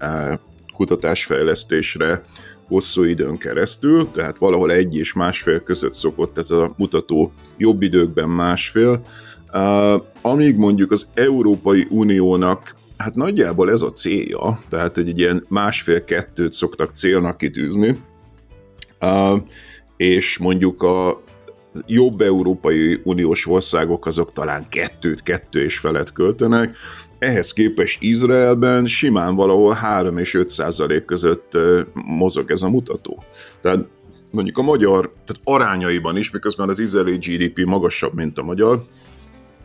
kutatásfejlesztésre 0.76 2.22
hosszú 2.68 3.02
időn 3.02 3.38
keresztül, 3.38 4.10
tehát 4.10 4.38
valahol 4.38 4.72
egy 4.72 4.96
és 4.96 5.12
másfél 5.12 5.60
között 5.60 5.94
szokott 5.94 6.38
ez 6.38 6.50
a 6.50 6.74
mutató 6.76 7.32
jobb 7.56 7.82
időkben 7.82 8.28
másfél, 8.28 9.02
amíg 10.22 10.56
mondjuk 10.56 10.90
az 10.90 11.08
Európai 11.14 11.86
Uniónak 11.90 12.74
hát 12.98 13.14
nagyjából 13.14 13.70
ez 13.70 13.82
a 13.82 13.90
célja, 13.90 14.58
tehát 14.68 14.94
hogy 14.94 15.08
egy 15.08 15.18
ilyen 15.18 15.44
másfél-kettőt 15.48 16.52
szoktak 16.52 16.94
célnak 16.94 17.36
kitűzni, 17.36 18.00
és 19.96 20.38
mondjuk 20.38 20.82
a 20.82 21.22
jobb 21.86 22.20
Európai 22.20 23.00
Uniós 23.04 23.46
országok 23.46 24.06
azok 24.06 24.32
talán 24.32 24.68
kettőt, 24.68 25.22
kettő 25.22 25.64
és 25.64 25.78
felett 25.78 26.12
költenek, 26.12 26.76
ehhez 27.18 27.52
képest 27.52 28.02
Izraelben 28.02 28.86
simán 28.86 29.34
valahol 29.34 29.72
3 29.72 30.18
és 30.18 30.34
5 30.34 30.48
százalék 30.48 31.04
között 31.04 31.58
mozog 31.94 32.50
ez 32.50 32.62
a 32.62 32.68
mutató. 32.68 33.22
Tehát 33.60 33.86
mondjuk 34.30 34.58
a 34.58 34.62
magyar, 34.62 35.12
tehát 35.24 35.40
arányaiban 35.44 36.16
is, 36.16 36.30
miközben 36.30 36.68
az 36.68 36.78
izraeli 36.78 37.16
GDP 37.16 37.64
magasabb, 37.64 38.14
mint 38.14 38.38
a 38.38 38.42
magyar, 38.42 38.84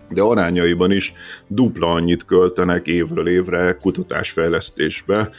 de 0.09 0.21
arányaiban 0.21 0.91
is 0.91 1.13
dupla 1.47 1.91
annyit 1.91 2.25
költenek 2.25 2.87
évről 2.87 3.27
évre 3.27 3.77
kutatásfejlesztésbe, 3.81 5.29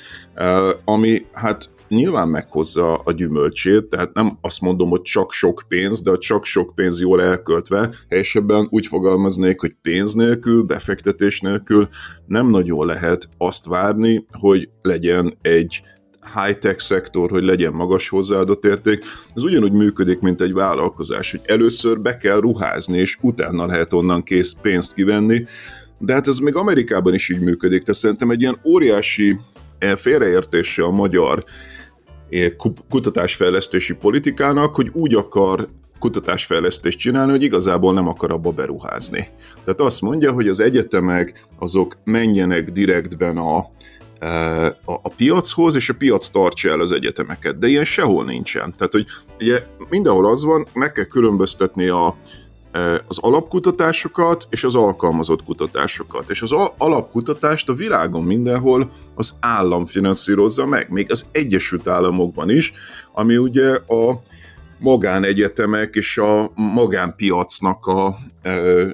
ami 0.85 1.27
hát 1.33 1.75
nyilván 1.89 2.29
meghozza 2.29 2.95
a 2.95 3.13
gyümölcsét, 3.13 3.85
tehát 3.85 4.15
nem 4.15 4.39
azt 4.41 4.61
mondom, 4.61 4.89
hogy 4.89 5.03
csak 5.03 5.33
sok 5.33 5.63
pénz, 5.69 6.03
de 6.03 6.19
csak 6.19 6.45
sok 6.45 6.75
pénz 6.75 7.01
jól 7.01 7.23
elköltve, 7.23 7.91
helyesebben 8.09 8.67
úgy 8.71 8.87
fogalmaznék, 8.87 9.61
hogy 9.61 9.75
pénz 9.83 10.15
nélkül, 10.15 10.63
befektetés 10.63 11.41
nélkül 11.41 11.89
nem 12.27 12.51
nagyon 12.51 12.87
lehet 12.87 13.29
azt 13.39 13.67
várni, 13.67 14.25
hogy 14.33 14.69
legyen 14.83 15.37
egy 15.43 15.83
high-tech 16.35 16.79
szektor, 16.79 17.31
hogy 17.31 17.43
legyen 17.43 17.73
magas 17.73 18.09
hozzáadott 18.09 18.65
érték, 18.65 19.05
ez 19.35 19.43
ugyanúgy 19.43 19.73
működik, 19.73 20.21
mint 20.21 20.41
egy 20.41 20.53
vállalkozás, 20.53 21.31
hogy 21.31 21.41
először 21.45 22.01
be 22.01 22.17
kell 22.17 22.41
ruházni, 22.41 22.99
és 22.99 23.17
utána 23.21 23.67
lehet 23.67 23.93
onnan 23.93 24.23
kész 24.23 24.57
pénzt 24.63 24.95
kivenni, 24.95 25.47
de 25.99 26.13
hát 26.13 26.27
ez 26.27 26.39
még 26.39 26.55
Amerikában 26.55 27.15
is 27.15 27.29
így 27.29 27.41
működik, 27.41 27.81
tehát 27.81 28.01
szerintem 28.01 28.31
egy 28.31 28.41
ilyen 28.41 28.59
óriási 28.65 29.39
eh, 29.79 29.97
félreértése 29.97 30.83
a 30.83 30.91
magyar 30.91 31.45
eh, 32.29 32.51
kutatásfejlesztési 32.89 33.95
politikának, 33.95 34.75
hogy 34.75 34.91
úgy 34.93 35.15
akar 35.15 35.69
kutatásfejlesztést 35.99 36.99
csinálni, 36.99 37.31
hogy 37.31 37.43
igazából 37.43 37.93
nem 37.95 38.09
akar 38.09 38.31
abba 38.31 38.51
beruházni. 38.51 39.27
Tehát 39.65 39.81
azt 39.81 40.01
mondja, 40.01 40.33
hogy 40.33 40.49
az 40.49 40.61
egyetemek 40.61 41.47
azok 41.59 41.97
menjenek 42.05 42.71
direktben 42.71 43.37
a, 43.37 43.67
a, 44.85 44.93
a 44.93 45.09
piachoz, 45.17 45.75
és 45.75 45.89
a 45.89 45.95
piac 45.95 46.29
tartsa 46.29 46.69
el 46.69 46.81
az 46.81 46.93
egyetemeket. 46.93 47.59
De 47.59 47.67
ilyen 47.67 47.85
sehol 47.85 48.25
nincsen. 48.25 48.75
Tehát, 48.77 48.93
hogy 48.93 49.07
ugye 49.41 49.67
mindenhol 49.89 50.27
az 50.27 50.45
van, 50.45 50.67
meg 50.73 50.93
kell 50.93 51.05
különböztetni 51.05 51.89
a, 51.89 52.17
az 53.07 53.19
alapkutatásokat 53.21 54.47
és 54.51 54.65
az 54.65 54.75
alkalmazott 54.75 55.45
kutatásokat. 55.45 56.31
És 56.31 56.43
az 56.43 56.55
alapkutatást 56.79 57.69
a 57.69 57.75
világon 57.75 58.23
mindenhol 58.23 58.91
az 59.15 59.37
állam 59.41 59.87
finanszírozza 59.87 60.67
meg, 60.67 60.91
még 60.91 61.11
az 61.11 61.27
Egyesült 61.33 61.89
Államokban 61.89 62.51
is, 62.51 62.73
ami 63.13 63.37
ugye 63.37 63.75
a 63.75 64.19
magánegyetemek 64.79 65.95
és 65.95 66.19
a 66.19 66.51
magánpiacnak 66.55 67.87
a, 67.87 68.07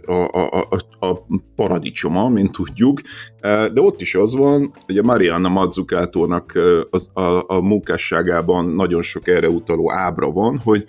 a, 0.06 0.12
a, 0.12 0.66
a, 0.70 1.06
a 1.06 1.26
paradicsoma, 1.56 2.28
mint 2.28 2.52
tudjuk, 2.52 3.00
de 3.40 3.80
ott 3.80 4.00
is 4.00 4.14
az 4.14 4.34
van, 4.34 4.72
hogy 4.86 4.98
a 4.98 5.02
Marianna 5.02 5.48
Mazzucatónak 5.48 6.58
az, 6.90 7.10
a, 7.12 7.44
a 7.46 7.60
munkásságában 7.60 8.68
nagyon 8.68 9.02
sok 9.02 9.28
erre 9.28 9.48
utaló 9.48 9.92
ábra 9.92 10.30
van, 10.30 10.60
hogy 10.64 10.84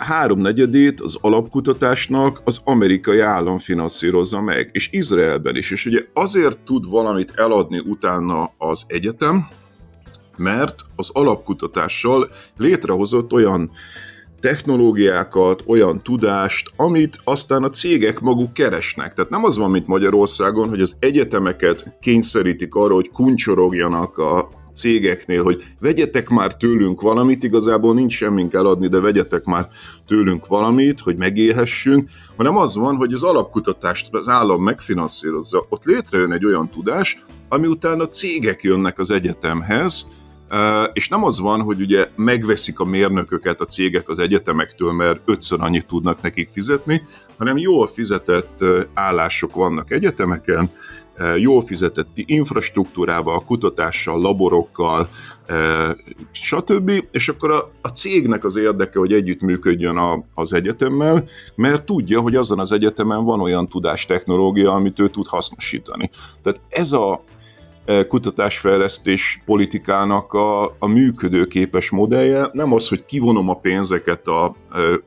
háromnegyedét 0.00 1.00
az 1.00 1.18
alapkutatásnak 1.20 2.40
az 2.44 2.60
amerikai 2.64 3.20
állam 3.20 3.58
finanszírozza 3.58 4.40
meg, 4.40 4.68
és 4.72 4.88
Izraelben 4.92 5.56
is. 5.56 5.70
És 5.70 5.86
ugye 5.86 6.04
azért 6.12 6.58
tud 6.58 6.90
valamit 6.90 7.32
eladni 7.36 7.78
utána 7.78 8.50
az 8.58 8.84
egyetem, 8.86 9.48
mert 10.40 10.84
az 10.96 11.10
alapkutatással 11.12 12.30
létrehozott 12.56 13.32
olyan 13.32 13.70
technológiákat, 14.40 15.62
olyan 15.66 16.02
tudást, 16.02 16.70
amit 16.76 17.20
aztán 17.24 17.62
a 17.62 17.70
cégek 17.70 18.20
maguk 18.20 18.52
keresnek. 18.52 19.14
Tehát 19.14 19.30
nem 19.30 19.44
az 19.44 19.56
van, 19.56 19.70
mint 19.70 19.86
Magyarországon, 19.86 20.68
hogy 20.68 20.80
az 20.80 20.96
egyetemeket 20.98 21.96
kényszerítik 22.00 22.74
arra, 22.74 22.94
hogy 22.94 23.10
kuncsorogjanak 23.10 24.18
a 24.18 24.48
cégeknél, 24.74 25.42
hogy 25.42 25.62
vegyetek 25.80 26.28
már 26.28 26.56
tőlünk 26.56 27.00
valamit, 27.00 27.42
igazából 27.42 27.94
nincs 27.94 28.12
semmink 28.12 28.52
eladni, 28.52 28.88
de 28.88 29.00
vegyetek 29.00 29.44
már 29.44 29.68
tőlünk 30.06 30.46
valamit, 30.46 31.00
hogy 31.00 31.16
megélhessünk, 31.16 32.08
hanem 32.36 32.56
az 32.56 32.74
van, 32.74 32.96
hogy 32.96 33.12
az 33.12 33.22
alapkutatást 33.22 34.08
az 34.14 34.28
állam 34.28 34.62
megfinanszírozza. 34.62 35.66
Ott 35.68 35.84
létrejön 35.84 36.32
egy 36.32 36.44
olyan 36.44 36.70
tudás, 36.70 37.22
ami 37.48 37.66
utána 37.66 38.08
cégek 38.08 38.62
jönnek 38.62 38.98
az 38.98 39.10
egyetemhez, 39.10 40.08
és 40.92 41.08
nem 41.08 41.24
az 41.24 41.40
van, 41.40 41.62
hogy 41.62 41.80
ugye 41.80 42.08
megveszik 42.16 42.80
a 42.80 42.84
mérnököket 42.84 43.60
a 43.60 43.64
cégek 43.64 44.08
az 44.08 44.18
egyetemektől, 44.18 44.92
mert 44.92 45.20
ötször 45.24 45.60
annyit 45.60 45.86
tudnak 45.86 46.22
nekik 46.22 46.48
fizetni, 46.48 47.02
hanem 47.38 47.58
jól 47.58 47.86
fizetett 47.86 48.64
állások 48.94 49.54
vannak 49.54 49.90
egyetemeken, 49.90 50.70
jól 51.36 51.62
fizetett 51.64 52.08
infrastruktúrával, 52.14 53.44
kutatással, 53.44 54.20
laborokkal, 54.20 55.08
stb. 56.30 56.90
És 57.10 57.28
akkor 57.28 57.50
a, 57.50 57.70
a 57.80 57.88
cégnek 57.88 58.44
az 58.44 58.56
érdeke, 58.56 58.98
hogy 58.98 59.12
együttműködjön 59.12 59.96
a, 59.96 60.24
az 60.34 60.52
egyetemmel, 60.52 61.24
mert 61.54 61.84
tudja, 61.84 62.20
hogy 62.20 62.36
azon 62.36 62.58
az 62.58 62.72
egyetemen 62.72 63.24
van 63.24 63.40
olyan 63.40 63.68
tudástechnológia, 63.68 64.72
amit 64.72 64.98
ő 64.98 65.08
tud 65.08 65.26
hasznosítani. 65.26 66.10
Tehát 66.42 66.60
ez 66.68 66.92
a, 66.92 67.24
kutatásfejlesztés 68.08 69.42
politikának 69.44 70.32
a, 70.32 70.64
a 70.64 70.86
működőképes 70.86 71.90
modellje. 71.90 72.48
Nem 72.52 72.72
az, 72.72 72.88
hogy 72.88 73.04
kivonom 73.04 73.48
a 73.48 73.54
pénzeket 73.54 74.26
a 74.26 74.54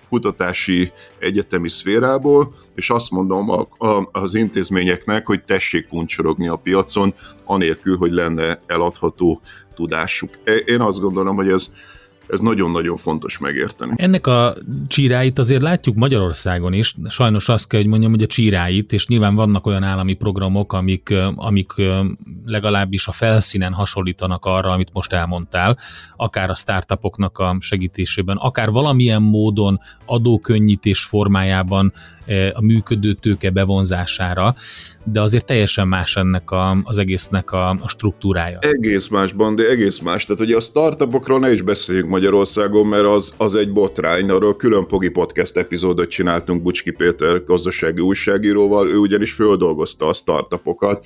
kutatási 0.10 0.92
egyetemi 1.20 1.70
szférából, 1.70 2.54
és 2.76 2.90
azt 2.90 3.12
mondom 3.12 3.50
a, 3.50 3.68
a, 3.88 4.10
az 4.12 4.34
intézményeknek, 4.34 5.26
hogy 5.26 5.44
tessék 5.44 5.88
kuncsorogni 5.88 6.48
a 6.48 6.56
piacon, 6.56 7.14
anélkül, 7.46 7.98
hogy 7.98 8.12
lenne 8.12 8.62
eladható 8.68 9.42
tudásuk. 9.76 10.30
Én 10.66 10.82
azt 10.82 11.00
gondolom, 11.00 11.36
hogy 11.36 11.50
ez 11.50 11.72
ez 12.28 12.40
nagyon-nagyon 12.40 12.96
fontos 12.96 13.38
megérteni. 13.38 13.94
Ennek 13.96 14.28
a 14.28 14.56
csíráit 14.88 15.40
azért 15.40 15.62
látjuk 15.62 15.96
Magyarországon 15.96 16.74
is. 16.74 16.96
Sajnos 17.10 17.50
azt 17.50 17.68
kell, 17.68 17.80
hogy 17.80 17.90
mondjam, 17.90 18.12
hogy 18.12 18.24
a 18.24 18.28
csíráit, 18.28 18.94
és 18.94 19.08
nyilván 19.08 19.36
vannak 19.36 19.66
olyan 19.66 19.84
állami 19.84 20.14
programok, 20.14 20.74
amik, 20.74 21.14
amik 21.36 21.72
legalábbis 22.46 23.08
a 23.08 23.12
felszínen 23.12 23.74
hasonlítanak 23.74 24.46
arra, 24.46 24.72
amit 24.72 24.94
most 24.94 25.14
elmondtál, 25.14 25.78
akár 26.16 26.50
a 26.50 26.56
startupoknak 26.56 27.38
a 27.38 27.58
segítésében, 27.60 28.38
akár 28.38 28.70
valamilyen 28.70 29.22
módon 29.22 29.80
adókönnyítés 30.06 31.04
formájában 31.04 31.94
a 32.54 32.62
működő 32.62 33.14
tőke 33.14 33.50
bevonzására 33.50 34.56
de 35.04 35.22
azért 35.22 35.46
teljesen 35.46 35.88
más 35.88 36.16
ennek 36.16 36.52
a, 36.52 36.78
az 36.84 36.98
egésznek 36.98 37.52
a, 37.52 37.70
a 37.70 37.88
struktúrája. 37.88 38.60
Egész 38.60 39.08
másban, 39.08 39.56
de 39.56 39.70
egész 39.70 40.00
más. 40.00 40.26
Tehát 40.26 40.42
ugye 40.42 40.56
a 40.56 40.60
startupokról 40.60 41.40
ne 41.40 41.52
is 41.52 41.62
beszéljünk 41.62 42.10
Magyarországon, 42.10 42.88
mert 42.88 43.06
az, 43.06 43.34
az 43.38 43.56
egy 43.56 43.72
botrány. 43.72 44.30
Arról 44.30 44.56
külön 44.56 44.88
Pogi 44.88 45.10
Podcast 45.10 45.58
epizódot 45.58 46.10
csináltunk 46.10 46.62
Bucski 46.62 46.92
Péter 46.92 47.44
gazdasági 47.44 48.02
újságíróval, 48.02 48.90
ő 48.90 48.98
ugyanis 48.98 49.32
földolgozta 49.32 50.08
a 50.08 50.14
startupokat, 50.14 51.06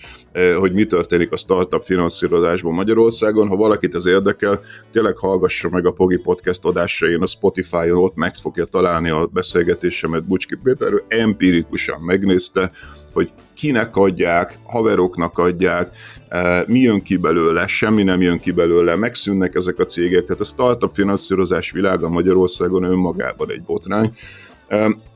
hogy 0.59 0.71
mi 0.71 0.85
történik 0.85 1.31
a 1.31 1.37
startup 1.37 1.83
finanszírozásban 1.83 2.73
Magyarországon. 2.73 3.47
Ha 3.47 3.55
valakit 3.55 3.95
ez 3.95 4.05
érdekel, 4.05 4.59
tényleg 4.91 5.17
hallgassa 5.17 5.69
meg 5.69 5.85
a 5.85 5.91
Pogi 5.91 6.17
Podcast 6.17 6.65
adásain 6.65 7.21
a 7.21 7.25
Spotify-on, 7.25 8.03
ott 8.03 8.15
meg 8.15 8.35
fogja 8.35 8.65
találni 8.65 9.09
a 9.09 9.29
beszélgetésemet 9.33 10.23
Bucski 10.23 10.55
Péter, 10.63 10.91
ő 10.91 11.03
empirikusan 11.07 12.01
megnézte, 12.01 12.71
hogy 13.13 13.31
kinek 13.53 13.95
adják, 13.95 14.57
haveroknak 14.63 15.37
adják, 15.37 15.91
e, 16.29 16.63
mi 16.67 16.79
jön 16.79 17.01
ki 17.01 17.17
belőle, 17.17 17.67
semmi 17.67 18.03
nem 18.03 18.21
jön 18.21 18.39
ki 18.39 18.51
belőle, 18.51 18.95
megszűnnek 18.95 19.55
ezek 19.55 19.79
a 19.79 19.85
cégek, 19.85 20.23
tehát 20.23 20.41
a 20.41 20.45
startup 20.45 20.91
finanszírozás 20.93 21.71
világa 21.71 22.09
Magyarországon 22.09 22.83
önmagában 22.83 23.51
egy 23.51 23.61
botrány, 23.61 24.13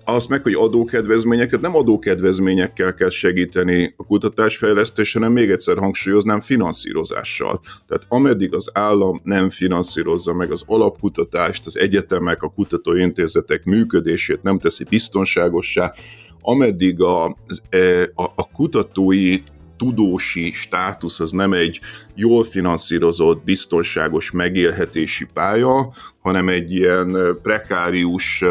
Az 0.06 0.26
meg, 0.26 0.44
hogy 0.44 0.54
adókedvezmények, 0.54 1.50
tehát 1.50 1.62
nem 1.62 1.76
adókedvezményekkel 1.76 2.94
kell 2.94 3.10
segíteni 3.10 3.94
a 3.98 4.04
kutatásfejlesztés, 4.04 5.14
hanem 5.14 5.32
még 5.32 5.52
egyszer 5.52 5.78
hangsúlyoznám 5.78 6.42
finanszírozással. 6.42 7.62
Tehát 7.88 8.06
ameddig 8.08 8.54
az 8.54 8.70
állam 8.74 9.22
nem 9.24 9.50
finanszírozza 9.50 10.34
meg 10.34 10.52
az 10.52 10.64
alapkutatást, 10.68 11.66
az 11.66 11.78
egyetemek, 11.78 12.44
a 12.44 12.50
kutatóintézetek 12.50 13.64
működését 13.64 14.44
nem 14.44 14.60
teszi 14.60 14.84
biztonságossá, 14.90 15.94
ameddig 16.42 17.02
a, 17.02 17.38
e, 17.70 18.02
a, 18.16 18.24
a 18.36 18.48
kutatói 18.54 19.42
tudósi 19.82 20.52
státusz 20.52 21.20
az 21.20 21.32
nem 21.32 21.54
egy 21.54 21.80
jól 22.16 22.44
finanszírozott, 22.44 23.44
biztonságos 23.44 24.32
megélhetési 24.32 25.28
pálya, 25.34 25.94
hanem 26.20 26.50
egy 26.50 26.72
ilyen 26.72 27.38
prekárius, 27.42 28.44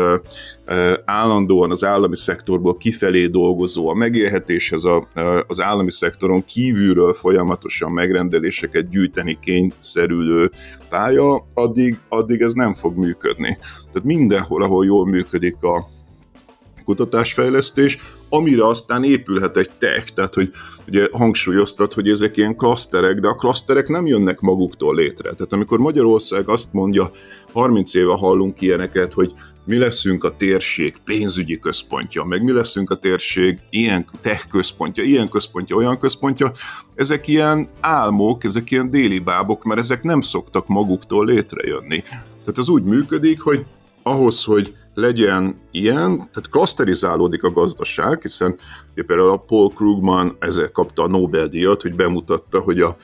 állandóan 1.05 1.71
az 1.71 1.85
állami 1.85 2.16
szektorból 2.16 2.77
kifelé 2.77 3.27
dolgozó, 3.27 3.88
a 3.88 3.95
megélhetéshez 3.95 4.85
a, 4.85 5.07
az 5.47 5.61
állami 5.61 5.90
szektoron 5.90 6.45
kívülről 6.45 7.12
folyamatosan 7.12 7.93
megrendeléseket 7.93 8.88
gyűjteni 8.88 9.38
kényszerülő 9.40 10.51
pálya, 10.88 11.45
addig, 11.55 11.99
addig 12.09 12.40
ez 12.40 12.53
nem 12.53 12.75
fog 12.75 12.97
működni. 12.97 13.59
Tehát 13.93 14.09
mindenhol, 14.09 14.62
ahol 14.62 14.85
jól 14.85 15.07
működik 15.07 15.62
a, 15.62 15.87
kutatásfejlesztés, 16.85 17.99
amire 18.29 18.66
aztán 18.66 19.05
épülhet 19.05 19.57
egy 19.57 19.71
tech, 19.79 20.12
tehát 20.14 20.35
hogy 20.35 20.51
ugye 20.88 21.09
hangsúlyoztat, 21.12 21.93
hogy 21.93 22.09
ezek 22.09 22.37
ilyen 22.37 22.57
klaszterek, 22.57 23.21
de 23.21 23.29
a 23.29 23.35
klaszterek 23.35 23.88
nem 23.88 24.07
jönnek 24.07 24.40
maguktól 24.40 24.95
létre. 24.95 25.31
Tehát 25.31 25.53
amikor 25.53 25.79
Magyarország 25.79 26.49
azt 26.49 26.73
mondja, 26.73 27.11
30 27.53 27.95
éve 27.95 28.16
hallunk 28.16 28.61
ilyeneket, 28.61 29.12
hogy 29.12 29.33
mi 29.64 29.77
leszünk 29.77 30.25
a 30.25 30.37
térség 30.37 30.97
pénzügyi 31.05 31.59
központja, 31.59 32.25
meg 32.25 32.43
mi 32.43 32.53
leszünk 32.53 32.90
a 32.90 32.99
térség 32.99 33.59
ilyen 33.71 34.07
tech 34.21 34.49
központja, 34.49 35.05
ilyen 35.05 35.29
központja, 35.29 35.77
olyan 35.77 35.99
központja, 35.99 36.53
ezek 36.95 37.29
ilyen 37.29 37.69
álmok, 37.81 38.45
ezek 38.45 38.71
ilyen 38.71 38.90
déli 38.90 39.19
bábok, 39.19 39.64
mert 39.64 39.81
ezek 39.81 40.03
nem 40.03 40.21
szoktak 40.21 40.66
maguktól 40.66 41.27
létrejönni. 41.27 42.03
Tehát 42.40 42.59
ez 42.59 42.69
úgy 42.69 42.83
működik, 42.83 43.40
hogy 43.40 43.64
ahhoz, 44.03 44.45
hogy 44.45 44.75
legyen 44.94 45.61
ilyen, 45.70 46.16
tehát 46.16 46.48
klaszterizálódik 46.50 47.42
a 47.42 47.53
gazdaság, 47.53 48.22
hiszen 48.22 48.59
például 48.94 49.31
a 49.31 49.37
Paul 49.37 49.68
Krugman 49.68 50.37
ezzel 50.38 50.70
kapta 50.70 51.03
a 51.03 51.09
Nobel-díjat, 51.09 51.83
hogy 51.83 51.94
bemutatta, 51.94 52.61
hogy 52.61 52.81
a, 52.81 52.96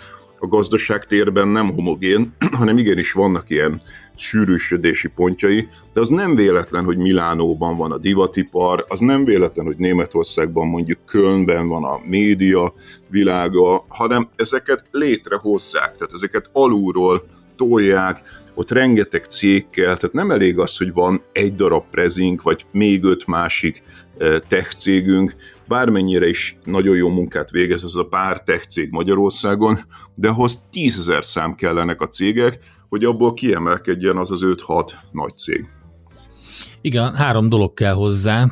a 0.46 0.48
gazdaság 0.48 1.04
térben 1.04 1.48
nem 1.48 1.74
homogén, 1.74 2.32
hanem 2.58 2.78
igenis 2.78 3.12
vannak 3.12 3.50
ilyen 3.50 3.80
sűrűsödési 4.16 5.08
pontjai, 5.08 5.68
de 5.92 6.00
az 6.00 6.08
nem 6.08 6.34
véletlen, 6.34 6.84
hogy 6.84 6.96
Milánóban 6.96 7.76
van 7.76 7.92
a 7.92 7.98
divatipar, 7.98 8.84
az 8.88 9.00
nem 9.00 9.24
véletlen, 9.24 9.66
hogy 9.66 9.76
Németországban 9.76 10.68
mondjuk 10.68 10.98
Kölnben 11.04 11.68
van 11.68 11.84
a 11.84 12.00
média 12.04 12.74
világa, 13.08 13.84
hanem 13.88 14.28
ezeket 14.36 14.84
létrehozzák, 14.90 15.92
tehát 15.96 16.12
ezeket 16.12 16.50
alulról 16.52 17.22
tolják, 17.56 18.22
ott 18.54 18.70
rengeteg 18.70 19.24
cég 19.24 19.70
kell, 19.70 19.96
tehát 19.96 20.12
nem 20.12 20.30
elég 20.30 20.58
az, 20.58 20.76
hogy 20.76 20.92
van 20.92 21.22
egy 21.32 21.54
darab 21.54 21.84
prezink, 21.90 22.42
vagy 22.42 22.66
még 22.72 23.04
öt 23.04 23.26
másik 23.26 23.82
tech 24.48 24.74
cégünk, 24.74 25.36
bármennyire 25.68 26.28
is 26.28 26.58
nagyon 26.64 26.96
jó 26.96 27.08
munkát 27.08 27.50
végez 27.50 27.84
az 27.84 27.96
a 27.96 28.04
pár 28.04 28.42
tech 28.42 28.66
cég 28.66 28.90
Magyarországon, 28.90 29.78
de 30.14 30.28
ahhoz 30.28 30.66
tízezer 30.70 31.24
szám 31.24 31.54
kellenek 31.54 32.00
a 32.00 32.08
cégek, 32.08 32.58
hogy 32.88 33.04
abból 33.04 33.34
kiemelkedjen 33.34 34.16
az 34.16 34.30
az 34.30 34.40
5-6 34.44 34.90
nagy 35.12 35.36
cég. 35.36 35.68
Igen, 36.80 37.14
három 37.14 37.48
dolog 37.48 37.74
kell 37.74 37.94
hozzá. 37.94 38.48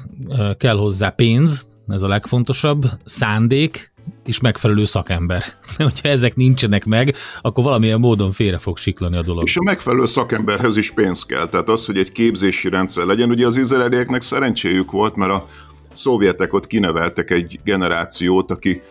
Kell 0.56 0.76
hozzá 0.76 1.08
pénz, 1.08 1.68
ez 1.88 2.02
a 2.02 2.08
legfontosabb, 2.08 2.84
szándék, 3.04 3.92
és 4.24 4.40
megfelelő 4.40 4.84
szakember. 4.84 5.42
Hogyha 5.76 6.08
ezek 6.08 6.36
nincsenek 6.36 6.84
meg, 6.84 7.14
akkor 7.40 7.64
valamilyen 7.64 8.00
módon 8.00 8.32
félre 8.32 8.58
fog 8.58 8.76
siklani 8.76 9.16
a 9.16 9.22
dolog. 9.22 9.42
És 9.44 9.56
a 9.56 9.62
megfelelő 9.62 10.06
szakemberhez 10.06 10.76
is 10.76 10.90
pénz 10.90 11.24
kell. 11.24 11.48
Tehát 11.48 11.68
az, 11.68 11.86
hogy 11.86 11.96
egy 11.96 12.12
képzési 12.12 12.68
rendszer 12.68 13.06
legyen. 13.06 13.30
Ugye 13.30 13.46
az 13.46 13.56
izraelieknek 13.56 14.20
szerencséjük 14.20 14.90
volt, 14.90 15.16
mert 15.16 15.32
a 15.32 15.48
szovjetek 15.92 16.52
ott 16.52 16.66
kineveltek 16.66 17.30
egy 17.30 17.60
generációt, 17.64 18.50
aki, 18.50 18.82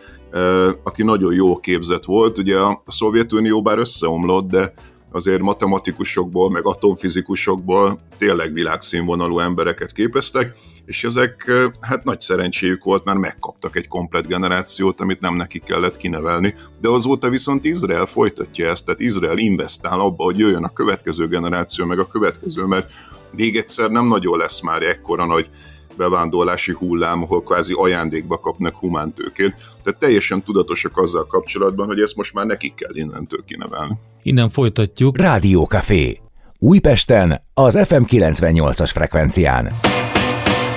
aki 0.82 1.02
nagyon 1.02 1.34
jó 1.34 1.60
képzett 1.60 2.04
volt. 2.04 2.38
Ugye 2.38 2.58
a 2.58 2.82
Szovjetunió 2.86 3.62
bár 3.62 3.78
összeomlott, 3.78 4.50
de 4.50 4.74
azért 5.14 5.40
matematikusokból, 5.40 6.50
meg 6.50 6.66
atomfizikusokból 6.66 8.00
tényleg 8.18 8.52
világszínvonalú 8.52 9.38
embereket 9.38 9.92
képeztek, 9.92 10.56
és 10.84 11.04
ezek 11.04 11.50
hát 11.80 12.04
nagy 12.04 12.20
szerencséjük 12.20 12.84
volt, 12.84 13.04
mert 13.04 13.18
megkaptak 13.18 13.76
egy 13.76 13.88
komplet 13.88 14.26
generációt, 14.26 15.00
amit 15.00 15.20
nem 15.20 15.34
nekik 15.34 15.64
kellett 15.64 15.96
kinevelni, 15.96 16.54
de 16.80 16.88
azóta 16.88 17.28
viszont 17.28 17.64
Izrael 17.64 18.06
folytatja 18.06 18.68
ezt, 18.68 18.84
tehát 18.84 19.00
Izrael 19.00 19.38
investál 19.38 20.00
abba, 20.00 20.24
hogy 20.24 20.38
jöjjön 20.38 20.64
a 20.64 20.72
következő 20.72 21.28
generáció, 21.28 21.84
meg 21.84 21.98
a 21.98 22.06
következő, 22.06 22.64
mert 22.64 22.90
még 23.30 23.56
egyszer 23.56 23.90
nem 23.90 24.06
nagyon 24.06 24.38
lesz 24.38 24.60
már 24.60 24.82
ekkora 24.82 25.26
nagy 25.26 25.50
bevándorlási 25.96 26.72
hullám, 26.72 27.22
ahol 27.22 27.42
kvázi 27.42 27.72
ajándékba 27.76 28.38
kapnak 28.38 28.74
humántőkét. 28.74 29.54
Tehát 29.82 29.98
teljesen 29.98 30.42
tudatosak 30.42 30.98
azzal 30.98 31.26
kapcsolatban, 31.26 31.86
hogy 31.86 32.00
ezt 32.00 32.16
most 32.16 32.34
már 32.34 32.46
nekik 32.46 32.74
kell 32.74 32.94
innentől 32.96 33.44
kinevelni. 33.46 33.94
Innen 34.22 34.48
folytatjuk. 34.48 35.18
Rádiókafé. 35.18 36.18
Újpesten 36.58 37.42
az 37.54 37.86
FM 37.86 38.02
98-as 38.06 38.90
frekvencián. 38.92 39.70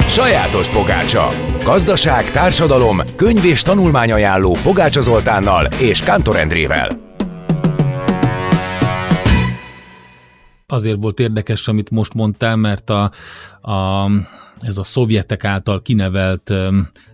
Sajátos 0.10 0.70
pogácsa. 0.70 1.28
Gazdaság, 1.64 2.32
társadalom, 2.32 2.98
könyv 3.16 3.46
és 3.46 3.62
tanulmányajánló 3.62 4.56
Pogácsa 4.64 5.02
Zoltánnal 5.02 5.66
és 5.66 6.02
Kántor 6.02 6.36
Endrével. 6.36 6.90
Azért 10.66 11.02
volt 11.02 11.20
érdekes, 11.20 11.68
amit 11.68 11.90
most 11.90 12.14
mondtál, 12.14 12.56
mert 12.56 12.90
a, 12.90 13.12
a 13.72 14.08
ez 14.62 14.78
a 14.78 14.84
szovjetek 14.84 15.44
által 15.44 15.82
kinevelt 15.82 16.54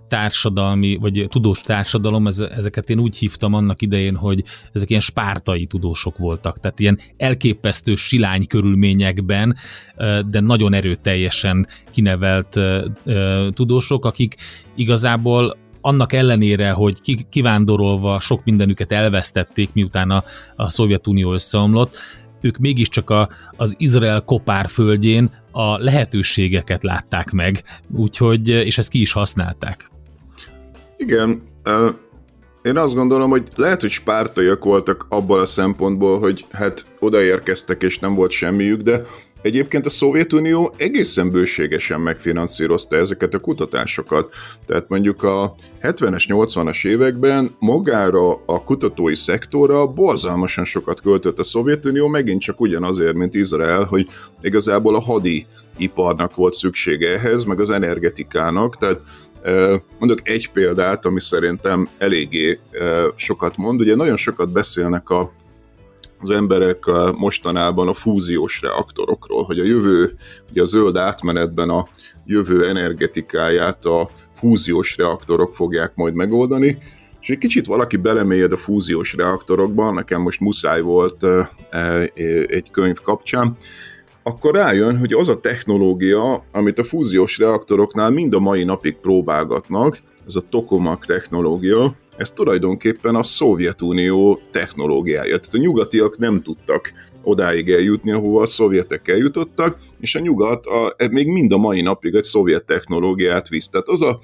társadalmi, 0.07 0.97
vagy 1.01 1.25
tudós 1.29 1.61
társadalom, 1.61 2.27
ez, 2.27 2.39
ezeket 2.39 2.89
én 2.89 2.99
úgy 2.99 3.17
hívtam 3.17 3.53
annak 3.53 3.81
idején, 3.81 4.15
hogy 4.15 4.43
ezek 4.73 4.89
ilyen 4.89 5.01
spártai 5.01 5.65
tudósok 5.65 6.17
voltak, 6.17 6.59
tehát 6.59 6.79
ilyen 6.79 6.99
elképesztő 7.17 7.95
silány 7.95 8.47
körülményekben, 8.47 9.55
de 10.25 10.39
nagyon 10.39 10.73
erőteljesen 10.73 11.67
kinevelt 11.91 12.59
tudósok, 13.53 14.05
akik 14.05 14.35
igazából 14.75 15.57
annak 15.81 16.13
ellenére, 16.13 16.71
hogy 16.71 17.25
kivándorolva 17.29 18.19
sok 18.19 18.43
mindenüket 18.43 18.91
elvesztették, 18.91 19.69
miután 19.73 20.11
a, 20.11 20.23
a 20.55 20.69
Szovjetunió 20.69 21.33
összeomlott, 21.33 21.95
ők 22.41 22.57
mégiscsak 22.57 23.09
a, 23.09 23.29
az 23.57 23.75
Izrael 23.77 24.21
kopár 24.21 24.69
földjén 24.69 25.29
a 25.55 25.77
lehetőségeket 25.77 26.83
látták 26.83 27.31
meg, 27.31 27.63
úgyhogy, 27.95 28.47
és 28.47 28.77
ezt 28.77 28.89
ki 28.89 29.01
is 29.01 29.11
használták. 29.11 29.89
Igen, 30.97 31.41
én 32.61 32.77
azt 32.77 32.95
gondolom, 32.95 33.29
hogy 33.29 33.47
lehet, 33.55 33.81
hogy 33.81 33.89
spártaiak 33.89 34.63
voltak 34.63 35.05
abban 35.09 35.39
a 35.39 35.45
szempontból, 35.45 36.19
hogy 36.19 36.45
hát 36.51 36.85
odaérkeztek 36.99 37.83
és 37.83 37.99
nem 37.99 38.15
volt 38.15 38.31
semmiük, 38.31 38.81
de 38.81 38.99
Egyébként 39.43 39.85
a 39.85 39.89
Szovjetunió 39.89 40.73
egészen 40.77 41.31
bőségesen 41.31 42.01
megfinanszírozta 42.01 42.95
ezeket 42.95 43.33
a 43.33 43.39
kutatásokat. 43.39 44.33
Tehát 44.65 44.89
mondjuk 44.89 45.23
a 45.23 45.55
70-es, 45.81 46.25
80-as 46.27 46.87
években 46.87 47.55
magára 47.59 48.43
a 48.45 48.63
kutatói 48.63 49.15
szektorra 49.15 49.87
borzalmasan 49.87 50.65
sokat 50.65 51.01
költött 51.01 51.39
a 51.39 51.43
Szovjetunió, 51.43 52.07
megint 52.07 52.41
csak 52.41 52.61
ugyanazért, 52.61 53.15
mint 53.15 53.33
Izrael, 53.33 53.83
hogy 53.83 54.07
igazából 54.41 54.95
a 54.95 55.01
hadi 55.01 55.45
iparnak 55.77 56.35
volt 56.35 56.53
szüksége 56.53 57.09
ehhez, 57.09 57.43
meg 57.43 57.59
az 57.59 57.69
energetikának, 57.69 58.77
tehát 58.77 58.99
Mondok 59.99 60.29
egy 60.29 60.49
példát, 60.51 61.05
ami 61.05 61.21
szerintem 61.21 61.89
eléggé 61.97 62.59
sokat 63.15 63.57
mond. 63.57 63.79
Ugye 63.79 63.95
nagyon 63.95 64.17
sokat 64.17 64.51
beszélnek 64.51 65.09
a 65.09 65.31
az 66.23 66.31
emberek 66.31 66.85
mostanában 67.17 67.87
a 67.87 67.93
fúziós 67.93 68.61
reaktorokról, 68.61 69.43
hogy 69.43 69.59
a 69.59 69.63
jövő, 69.63 70.15
ugye 70.51 70.61
a 70.61 70.65
zöld 70.65 70.95
átmenetben 70.95 71.69
a 71.69 71.87
jövő 72.25 72.67
energetikáját 72.67 73.85
a 73.85 74.09
fúziós 74.35 74.97
reaktorok 74.97 75.55
fogják 75.55 75.95
majd 75.95 76.13
megoldani, 76.13 76.77
és 77.21 77.29
egy 77.29 77.37
kicsit 77.37 77.65
valaki 77.65 77.97
belemélyed 77.97 78.51
a 78.51 78.57
fúziós 78.57 79.13
reaktorokba, 79.13 79.91
nekem 79.91 80.21
most 80.21 80.39
muszáj 80.39 80.81
volt 80.81 81.23
e, 81.23 82.11
egy 82.47 82.71
könyv 82.71 83.01
kapcsán, 83.01 83.55
akkor 84.23 84.53
rájön, 84.53 84.97
hogy 84.97 85.13
az 85.13 85.29
a 85.29 85.39
technológia, 85.39 86.43
amit 86.51 86.79
a 86.79 86.83
fúziós 86.83 87.37
reaktoroknál 87.37 88.09
mind 88.09 88.33
a 88.33 88.39
mai 88.39 88.63
napig 88.63 88.95
próbálgatnak, 88.95 90.01
ez 90.25 90.35
a 90.35 90.41
tokamak 90.49 91.05
technológia, 91.05 91.95
ez 92.17 92.31
tulajdonképpen 92.31 93.15
a 93.15 93.23
Szovjetunió 93.23 94.39
technológiája. 94.51 95.39
Tehát 95.39 95.53
a 95.53 95.57
nyugatiak 95.57 96.17
nem 96.17 96.41
tudtak 96.41 96.93
odáig 97.23 97.69
eljutni, 97.69 98.11
ahova 98.11 98.41
a 98.41 98.45
szovjetek 98.45 99.07
eljutottak, 99.07 99.77
és 99.99 100.15
a 100.15 100.19
nyugat 100.19 100.65
a, 100.65 100.95
még 101.11 101.27
mind 101.27 101.51
a 101.51 101.57
mai 101.57 101.81
napig 101.81 102.15
egy 102.15 102.23
szovjet 102.23 102.65
technológiát 102.65 103.49
visz. 103.49 103.69
Tehát 103.69 103.87
az 103.87 104.01
a 104.01 104.19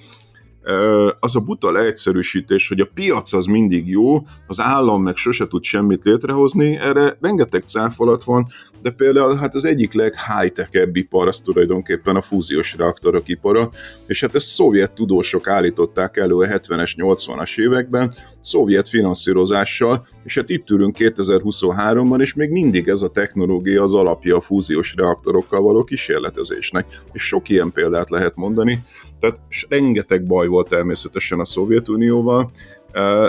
az 1.19 1.35
a 1.35 1.39
buta 1.39 1.71
leegyszerűsítés, 1.71 2.67
hogy 2.67 2.79
a 2.79 2.89
piac 2.93 3.33
az 3.33 3.45
mindig 3.45 3.87
jó, 3.87 4.25
az 4.47 4.59
állam 4.59 5.03
meg 5.03 5.15
sose 5.15 5.47
tud 5.47 5.63
semmit 5.63 6.03
létrehozni, 6.03 6.75
erre 6.75 7.17
rengeteg 7.21 7.63
cáfolat 7.63 8.23
van, 8.23 8.47
de 8.81 8.89
például 8.89 9.35
hát 9.35 9.55
az 9.55 9.65
egyik 9.65 9.93
leg-high-tech 9.93 10.87
ipar 10.93 11.27
az 11.27 11.39
tulajdonképpen 11.39 12.15
a 12.15 12.21
fúziós 12.21 12.75
reaktorok 12.77 13.27
ipara, 13.27 13.69
és 14.07 14.21
hát 14.21 14.35
ezt 14.35 14.47
szovjet 14.47 14.91
tudósok 14.91 15.47
állították 15.47 16.17
elő 16.17 16.35
a 16.35 16.47
70-es, 16.47 16.91
80-as 16.97 17.59
években, 17.59 18.13
szovjet 18.41 18.89
finanszírozással, 18.89 20.07
és 20.23 20.35
hát 20.35 20.49
itt 20.49 20.69
ülünk 20.69 20.95
2023-ban, 20.99 22.21
és 22.21 22.33
még 22.33 22.49
mindig 22.49 22.87
ez 22.87 23.01
a 23.01 23.09
technológia 23.09 23.83
az 23.83 23.93
alapja 23.93 24.35
a 24.35 24.41
fúziós 24.41 24.93
reaktorokkal 24.95 25.61
való 25.61 25.83
kísérletezésnek. 25.83 26.99
És 27.11 27.23
sok 27.23 27.49
ilyen 27.49 27.71
példát 27.71 28.09
lehet 28.09 28.35
mondani, 28.35 28.83
tehát 29.19 29.41
rengeteg 29.69 30.25
baj 30.25 30.47
volt 30.47 30.69
természetesen 30.69 31.39
a 31.39 31.45
Szovjetunióval, 31.45 32.51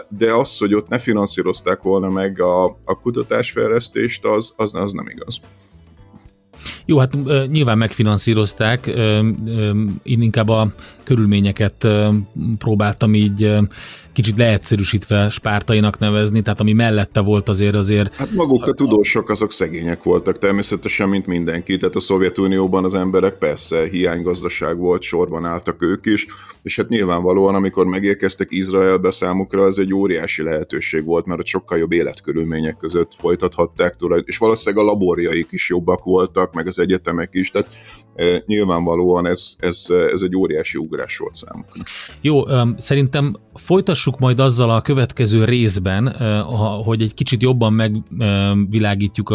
de 0.09 0.33
az, 0.33 0.59
hogy 0.59 0.75
ott 0.75 0.89
ne 0.89 0.99
finanszírozták 0.99 1.83
volna 1.83 2.09
meg 2.09 2.41
a, 2.41 2.65
a 2.65 3.01
kutatásfejlesztést, 3.03 4.25
az, 4.25 4.55
az, 4.57 4.75
az 4.75 4.93
nem 4.93 5.09
igaz. 5.09 5.41
Jó, 6.85 6.99
hát 6.99 7.17
nyilván 7.51 7.79
megfinanszírozták, 7.79 8.87
én 10.03 10.23
inkább 10.23 10.49
a 10.49 10.73
körülményeket 11.03 11.89
próbáltam 12.59 13.15
így 13.15 13.59
kicsit 14.13 14.39
leegyszerűsítve 14.39 15.31
spártainak 15.31 15.99
nevezni, 15.99 16.43
tehát 16.43 16.61
ami 16.61 16.73
mellette 16.73 17.21
volt 17.21 17.49
azért 17.49 17.75
azért... 17.75 18.15
Hát 18.15 18.33
maguk 18.33 18.67
a 18.67 18.73
tudósok 18.73 19.31
azok 19.31 19.53
szegények 19.53 20.03
voltak 20.03 20.39
természetesen, 20.39 21.09
mint 21.09 21.27
mindenki, 21.27 21.77
tehát 21.77 21.97
a 21.97 22.01
Szovjetunióban 22.01 22.85
az 22.85 22.95
emberek 22.95 23.39
persze 23.39 23.89
hiánygazdaság 23.89 24.79
volt, 24.79 25.03
sorban 25.03 25.45
álltak 25.45 25.83
ők 25.83 26.07
is, 26.07 26.27
és 26.63 26.77
hát 26.77 26.89
nyilvánvalóan, 26.89 27.55
amikor 27.55 27.87
megérkeztek 27.87 28.51
Izraelbe 28.51 29.11
számukra, 29.11 29.67
ez 29.67 29.79
egy 29.79 29.95
óriási 29.95 30.43
lehetőség 30.43 31.05
volt, 31.05 31.27
mert 31.27 31.41
ott 31.41 31.47
sokkal 31.47 31.79
jobb 31.79 31.93
életkörülmények 31.93 32.77
között 32.77 33.15
folytathatták 33.15 33.97
tulajdon, 33.97 34.29
és 34.29 34.39
valószínűleg 34.39 34.85
a 34.85 34.89
laborjaik 34.89 35.49
is 35.51 35.69
jobbak 35.69 36.05
voltak, 36.05 36.55
meg 36.55 36.67
az 36.67 36.79
egyetemek 36.79 37.29
is, 37.33 37.51
tehát 37.51 37.69
e, 38.15 38.43
nyilvánvalóan 38.47 39.27
ez, 39.27 39.55
ez, 39.59 39.87
ez 40.13 40.23
egy 40.23 40.37
óriási 40.37 40.79
ugrás 40.79 41.17
volt 41.17 41.35
számukra. 41.35 41.83
Jó, 42.21 42.43
szerintem 42.77 43.37
folytassuk 44.01 44.19
majd 44.19 44.39
azzal 44.39 44.71
a 44.71 44.81
következő 44.81 45.45
részben, 45.45 46.15
hogy 46.85 47.03
egy 47.03 47.15
kicsit 47.15 47.43
jobban 47.43 47.73
megvilágítjuk 47.73 49.35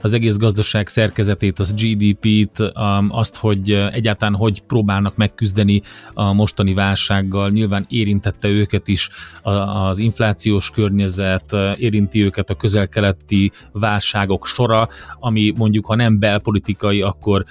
az 0.00 0.12
egész 0.12 0.36
gazdaság 0.36 0.88
szerkezetét, 0.88 1.58
az 1.58 1.74
GDP-t, 1.74 2.72
azt, 3.08 3.36
hogy 3.36 3.70
egyáltalán 3.70 4.34
hogy 4.34 4.60
próbálnak 4.60 5.16
megküzdeni 5.16 5.82
a 6.12 6.32
mostani 6.32 6.74
válsággal. 6.74 7.50
Nyilván 7.50 7.86
érintette 7.88 8.48
őket 8.48 8.88
is 8.88 9.08
az 9.42 9.98
inflációs 9.98 10.70
környezet, 10.70 11.56
érinti 11.76 12.24
őket 12.24 12.50
a 12.50 12.54
közel-keleti 12.54 13.52
válságok 13.72 14.46
sora, 14.46 14.88
ami 15.20 15.52
mondjuk, 15.56 15.86
ha 15.86 15.94
nem 15.94 16.18
belpolitikai, 16.18 17.02
akkor 17.02 17.44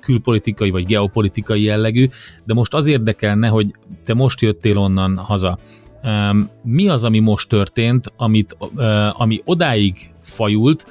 külpolitikai 0.00 0.70
vagy 0.70 0.86
geopolitikai 0.86 1.62
jellegű, 1.62 2.08
de 2.44 2.54
most 2.54 2.74
az 2.74 2.86
érdekelne, 2.86 3.48
hogy 3.48 3.74
te 4.04 4.14
most 4.14 4.40
jöttél 4.40 4.78
onnan 4.78 5.16
haza. 5.16 5.58
Mi 6.62 6.88
az, 6.88 7.04
ami 7.04 7.18
most 7.18 7.48
történt, 7.48 8.12
amit, 8.16 8.56
ami 9.12 9.40
odáig 9.44 10.10
fajult, 10.20 10.86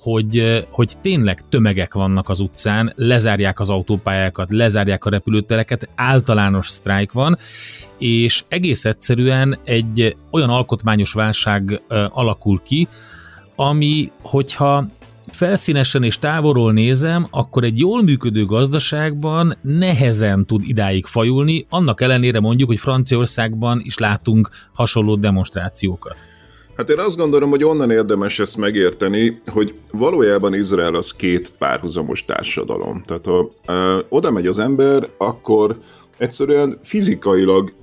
hogy, 0.00 0.64
hogy 0.70 0.92
tényleg 1.00 1.48
tömegek 1.48 1.94
vannak 1.94 2.28
az 2.28 2.40
utcán, 2.40 2.92
lezárják 2.96 3.60
az 3.60 3.70
autópályákat, 3.70 4.52
lezárják 4.52 5.04
a 5.04 5.10
repülőtereket, 5.10 5.88
általános 5.94 6.68
sztrájk 6.68 7.12
van, 7.12 7.38
és 7.98 8.44
egész 8.48 8.84
egyszerűen 8.84 9.58
egy 9.64 10.16
olyan 10.30 10.50
alkotmányos 10.50 11.12
válság 11.12 11.80
alakul 12.08 12.60
ki, 12.64 12.88
ami, 13.56 14.10
hogyha 14.22 14.86
felszínesen 15.30 16.02
és 16.02 16.18
távolról 16.18 16.72
nézem, 16.72 17.26
akkor 17.30 17.64
egy 17.64 17.78
jól 17.78 18.02
működő 18.02 18.44
gazdaságban 18.44 19.56
nehezen 19.62 20.46
tud 20.46 20.62
idáig 20.66 21.06
fajulni, 21.06 21.66
annak 21.68 22.00
ellenére 22.00 22.40
mondjuk, 22.40 22.68
hogy 22.68 22.78
Franciaországban 22.78 23.80
is 23.84 23.98
látunk 23.98 24.48
hasonló 24.72 25.16
demonstrációkat. 25.16 26.16
Hát 26.76 26.90
én 26.90 26.98
azt 26.98 27.16
gondolom, 27.16 27.50
hogy 27.50 27.64
onnan 27.64 27.90
érdemes 27.90 28.38
ezt 28.38 28.56
megérteni, 28.56 29.40
hogy 29.46 29.74
valójában 29.90 30.54
Izrael 30.54 30.94
az 30.94 31.12
két 31.12 31.52
párhuzamos 31.58 32.24
társadalom. 32.24 33.02
Tehát 33.02 33.26
ha 33.26 33.50
ö, 33.66 33.98
oda 34.08 34.30
megy 34.30 34.46
az 34.46 34.58
ember, 34.58 35.08
akkor 35.18 35.78
egyszerűen 36.18 36.78
fizikailag 36.82 37.74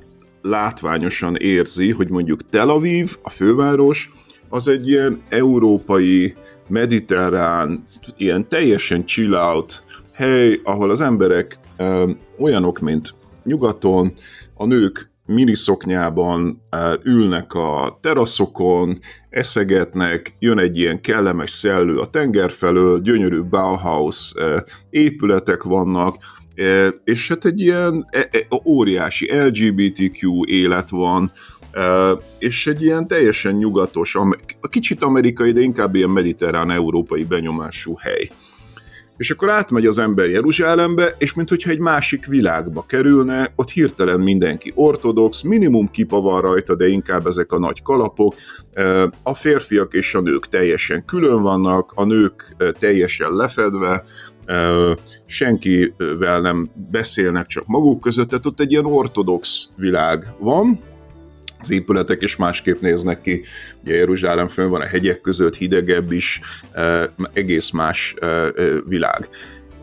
látványosan 0.41 1.35
érzi, 1.35 1.91
hogy 1.91 2.09
mondjuk 2.09 2.49
Tel 2.49 2.69
Aviv, 2.69 3.17
a 3.23 3.29
főváros, 3.29 4.09
az 4.49 4.67
egy 4.67 4.87
ilyen 4.87 5.21
európai 5.29 6.35
mediterrán, 6.69 7.85
ilyen 8.17 8.49
teljesen 8.49 9.05
chill 9.05 9.33
out 9.33 9.83
hely, 10.13 10.59
ahol 10.63 10.89
az 10.89 11.01
emberek 11.01 11.55
ö, 11.77 12.11
olyanok, 12.37 12.79
mint 12.79 13.13
nyugaton, 13.43 14.13
a 14.53 14.65
nők 14.65 15.09
miniszoknyában 15.25 16.61
ülnek 17.03 17.53
a 17.53 17.97
teraszokon, 18.01 18.99
eszegetnek, 19.29 20.35
jön 20.39 20.59
egy 20.59 20.77
ilyen 20.77 21.01
kellemes 21.01 21.51
szellő 21.51 21.97
a 21.97 22.05
tenger 22.05 22.51
felől, 22.51 23.01
gyönyörű 23.01 23.41
Bauhaus 23.41 24.33
épületek 24.89 25.63
vannak, 25.63 26.15
és 27.03 27.27
hát 27.27 27.45
egy 27.45 27.59
ilyen 27.59 28.07
e, 28.09 28.29
e, 28.31 28.47
óriási 28.65 29.29
LGBTQ 29.31 30.45
élet 30.45 30.89
van, 30.89 31.31
és 32.39 32.67
egy 32.67 32.81
ilyen 32.81 33.07
teljesen 33.07 33.55
nyugatos, 33.55 34.17
kicsit 34.69 35.03
amerikai, 35.03 35.51
de 35.51 35.61
inkább 35.61 35.95
ilyen 35.95 36.09
mediterrán-európai 36.09 37.23
benyomású 37.23 37.95
hely. 37.97 38.29
És 39.17 39.31
akkor 39.31 39.49
átmegy 39.49 39.85
az 39.85 39.99
ember 39.99 40.29
Jeruzsálembe, 40.29 41.15
és 41.17 41.33
mintha 41.33 41.69
egy 41.69 41.79
másik 41.79 42.25
világba 42.25 42.85
kerülne, 42.87 43.51
ott 43.55 43.69
hirtelen 43.69 44.19
mindenki 44.19 44.71
ortodox, 44.75 45.41
minimum 45.41 45.89
kipa 45.89 46.21
van 46.21 46.41
rajta, 46.41 46.75
de 46.75 46.87
inkább 46.87 47.27
ezek 47.27 47.51
a 47.51 47.59
nagy 47.59 47.81
kalapok. 47.81 48.35
A 49.23 49.33
férfiak 49.33 49.93
és 49.93 50.13
a 50.13 50.21
nők 50.21 50.47
teljesen 50.47 51.05
külön 51.05 51.41
vannak, 51.41 51.91
a 51.95 52.05
nők 52.05 52.55
teljesen 52.79 53.31
lefedve, 53.31 54.03
senkivel 55.25 56.41
nem 56.41 56.69
beszélnek 56.91 57.45
csak 57.45 57.67
maguk 57.67 57.99
között, 57.99 58.29
tehát 58.29 58.45
ott 58.45 58.59
egy 58.59 58.71
ilyen 58.71 58.85
ortodox 58.85 59.69
világ 59.75 60.33
van, 60.37 60.79
az 61.59 61.71
épületek 61.71 62.21
is 62.21 62.35
másképp 62.35 62.81
néznek 62.81 63.21
ki. 63.21 63.43
Ugye 63.83 63.95
Jeruzsálem 63.95 64.47
fönn 64.47 64.69
van 64.69 64.81
a 64.81 64.87
hegyek 64.87 65.21
között, 65.21 65.55
hidegebb 65.55 66.11
is, 66.11 66.41
egész 67.33 67.69
más 67.69 68.15
világ 68.87 69.29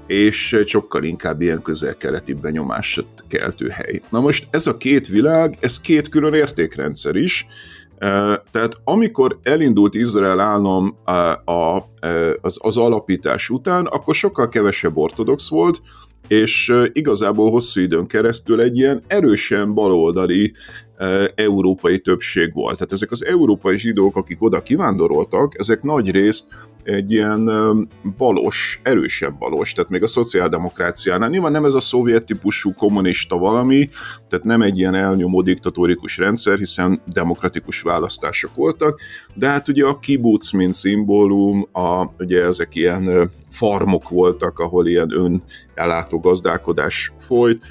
és 0.06 0.62
sokkal 0.66 1.04
inkább 1.04 1.40
ilyen 1.40 1.62
közel-keleti 1.62 2.32
benyomásot 2.32 3.24
keltő 3.28 3.68
hely. 3.68 4.02
Na 4.10 4.20
most 4.20 4.46
ez 4.50 4.66
a 4.66 4.76
két 4.76 5.08
világ, 5.08 5.56
ez 5.60 5.80
két 5.80 6.08
külön 6.08 6.34
értékrendszer 6.34 7.14
is, 7.14 7.46
tehát 8.50 8.80
amikor 8.84 9.38
elindult 9.42 9.94
Izrael 9.94 10.40
állam 10.40 10.96
az, 12.40 12.58
az 12.60 12.76
alapítás 12.76 13.50
után, 13.50 13.86
akkor 13.86 14.14
sokkal 14.14 14.48
kevesebb 14.48 14.96
ortodox 14.96 15.48
volt, 15.48 15.80
és 16.28 16.72
igazából 16.92 17.50
hosszú 17.50 17.80
időn 17.80 18.06
keresztül 18.06 18.60
egy 18.60 18.76
ilyen 18.76 19.02
erősen 19.06 19.74
baloldali 19.74 20.52
európai 21.34 21.98
többség 21.98 22.52
volt. 22.52 22.74
Tehát 22.74 22.92
ezek 22.92 23.10
az 23.10 23.24
európai 23.24 23.78
zsidók, 23.78 24.16
akik 24.16 24.42
oda 24.42 24.62
kivándoroltak, 24.62 25.58
ezek 25.58 25.82
nagy 25.82 26.10
részt 26.10 26.54
egy 26.82 27.12
ilyen 27.12 27.50
balos, 28.16 28.80
erősebb 28.82 29.38
balos, 29.38 29.72
tehát 29.72 29.90
még 29.90 30.02
a 30.02 30.06
szociáldemokráciánál. 30.06 31.28
Nyilván 31.28 31.52
nem 31.52 31.64
ez 31.64 31.74
a 31.74 31.80
szovjet 31.80 32.24
típusú 32.24 32.74
kommunista 32.74 33.38
valami, 33.38 33.88
tehát 34.28 34.44
nem 34.44 34.62
egy 34.62 34.78
ilyen 34.78 34.94
elnyomó 34.94 35.42
diktatórikus 35.42 36.18
rendszer, 36.18 36.58
hiszen 36.58 37.00
demokratikus 37.12 37.80
választások 37.80 38.54
voltak, 38.54 39.00
de 39.34 39.48
hát 39.48 39.68
ugye 39.68 39.84
a 39.84 39.98
kibuc, 39.98 40.52
mint 40.52 40.72
szimbólum, 40.74 41.68
a, 41.72 42.06
ugye 42.18 42.42
ezek 42.42 42.74
ilyen 42.74 43.30
farmok 43.50 44.08
voltak, 44.08 44.58
ahol 44.58 44.86
ilyen 44.86 45.10
ön 45.12 45.42
ellátó 45.74 46.20
gazdálkodás 46.20 47.12
folyt, 47.18 47.62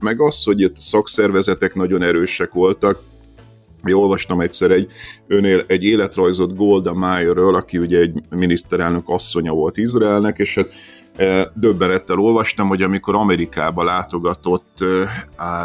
meg 0.00 0.20
az, 0.20 0.44
hogy 0.44 0.60
itt 0.60 0.76
szakszervezetek 0.76 1.74
nagyon 1.74 2.02
erősek 2.02 2.52
voltak, 2.52 3.02
én 3.84 3.94
olvastam 3.94 4.40
egyszer 4.40 4.70
egy, 4.70 4.90
önél, 5.26 5.64
egy 5.66 5.84
életrajzot 5.84 6.56
Golda 6.56 6.94
Meirről, 6.94 7.54
aki 7.54 7.78
ugye 7.78 7.98
egy 7.98 8.22
miniszterelnök 8.30 9.08
asszonya 9.08 9.52
volt 9.52 9.76
Izraelnek, 9.76 10.38
és 10.38 10.54
hát 10.54 10.72
döbbenettel 11.54 12.18
olvastam, 12.18 12.68
hogy 12.68 12.82
amikor 12.82 13.14
Amerikába 13.14 13.84
látogatott, 13.84 14.84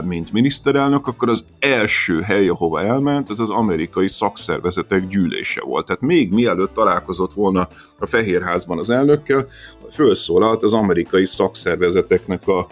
mint 0.03 0.31
miniszterelnök, 0.31 1.07
akkor 1.07 1.29
az 1.29 1.45
első 1.59 2.19
hely, 2.19 2.47
ahova 2.47 2.81
elment, 2.81 3.29
az 3.29 3.39
az 3.39 3.49
amerikai 3.49 4.09
szakszervezetek 4.09 5.07
gyűlése 5.07 5.61
volt. 5.61 5.85
Tehát 5.85 6.01
még 6.01 6.31
mielőtt 6.31 6.73
találkozott 6.73 7.33
volna 7.33 7.67
a 7.99 8.05
Fehérházban 8.05 8.77
az 8.77 8.89
elnökkel, 8.89 9.47
felszólalt 9.89 10.63
az 10.63 10.73
amerikai 10.73 11.25
szakszervezeteknek 11.25 12.47
a 12.47 12.67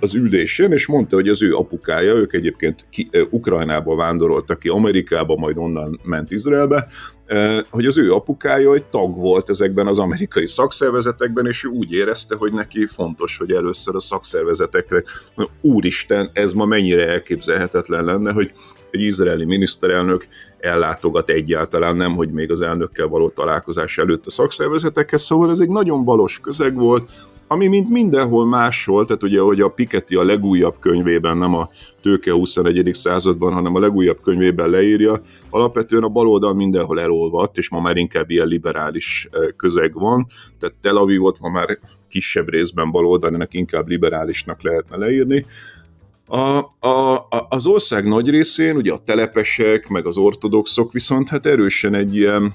az 0.00 0.14
ülésén, 0.14 0.72
és 0.72 0.86
mondta, 0.86 1.16
hogy 1.16 1.28
az 1.28 1.42
ő 1.42 1.54
apukája, 1.54 2.14
ők 2.14 2.32
egyébként 2.32 2.86
ki, 2.90 3.10
Ukrajnába 3.30 3.96
vándoroltak 3.96 4.58
ki 4.58 4.68
Amerikába, 4.68 5.36
majd 5.36 5.58
onnan 5.58 6.00
ment 6.02 6.30
Izraelbe, 6.30 6.88
hogy 7.70 7.86
az 7.86 7.98
ő 7.98 8.12
apukája 8.12 8.74
egy 8.74 8.84
tag 8.84 9.18
volt 9.18 9.48
ezekben 9.48 9.86
az 9.86 9.98
amerikai 9.98 10.46
szakszervezetekben, 10.46 11.46
és 11.46 11.64
ő 11.64 11.68
úgy 11.68 11.92
érezte, 11.92 12.36
hogy 12.36 12.52
neki 12.52 12.86
fontos, 12.86 13.38
hogy 13.38 13.50
először 13.50 13.94
a 13.94 14.00
szakszervezetekre, 14.00 15.02
úristen, 15.60 16.30
ez 16.32 16.52
ma 16.52 16.64
mennyire 16.64 17.08
elképzelhetetlen 17.08 18.04
lenne, 18.04 18.32
hogy 18.32 18.52
egy 18.90 19.00
izraeli 19.00 19.44
miniszterelnök 19.44 20.26
ellátogat 20.58 21.28
egyáltalán, 21.28 21.96
nem, 21.96 22.14
hogy 22.14 22.30
még 22.30 22.50
az 22.50 22.60
elnökkel 22.60 23.06
való 23.06 23.28
találkozás 23.28 23.98
előtt 23.98 24.26
a 24.26 24.30
szakszervezetekhez, 24.30 25.22
szóval 25.22 25.50
ez 25.50 25.60
egy 25.60 25.68
nagyon 25.68 26.04
balos 26.04 26.40
közeg 26.40 26.74
volt, 26.74 27.10
ami 27.48 27.66
mint 27.66 27.90
mindenhol 27.90 28.46
máshol, 28.46 29.04
tehát 29.06 29.22
ugye, 29.22 29.40
hogy 29.40 29.60
a 29.60 29.68
Piketty 29.68 30.14
a 30.14 30.22
legújabb 30.22 30.74
könyvében, 30.80 31.36
nem 31.36 31.54
a 31.54 31.68
tőke 32.02 32.32
21. 32.32 32.90
században, 32.92 33.52
hanem 33.52 33.74
a 33.74 33.80
legújabb 33.80 34.20
könyvében 34.20 34.70
leírja, 34.70 35.20
alapvetően 35.50 36.02
a 36.02 36.08
baloldal 36.08 36.54
mindenhol 36.54 37.00
elolvadt, 37.00 37.56
és 37.56 37.70
ma 37.70 37.80
már 37.80 37.96
inkább 37.96 38.30
ilyen 38.30 38.46
liberális 38.46 39.28
közeg 39.56 39.92
van, 39.94 40.26
tehát 40.58 40.76
Tel 40.80 40.96
Avivot 40.96 41.40
ma 41.40 41.48
már 41.48 41.78
kisebb 42.08 42.48
részben 42.48 42.90
baloldalinak, 42.90 43.54
inkább 43.54 43.88
liberálisnak 43.88 44.62
lehetne 44.62 44.96
leírni, 44.96 45.46
a, 46.30 46.58
a, 46.88 47.26
az 47.48 47.66
ország 47.66 48.08
nagy 48.08 48.30
részén, 48.30 48.76
ugye 48.76 48.92
a 48.92 48.98
telepesek, 48.98 49.88
meg 49.88 50.06
az 50.06 50.16
ortodoxok 50.16 50.92
viszont 50.92 51.28
hát 51.28 51.46
erősen 51.46 51.94
egy 51.94 52.16
ilyen 52.16 52.54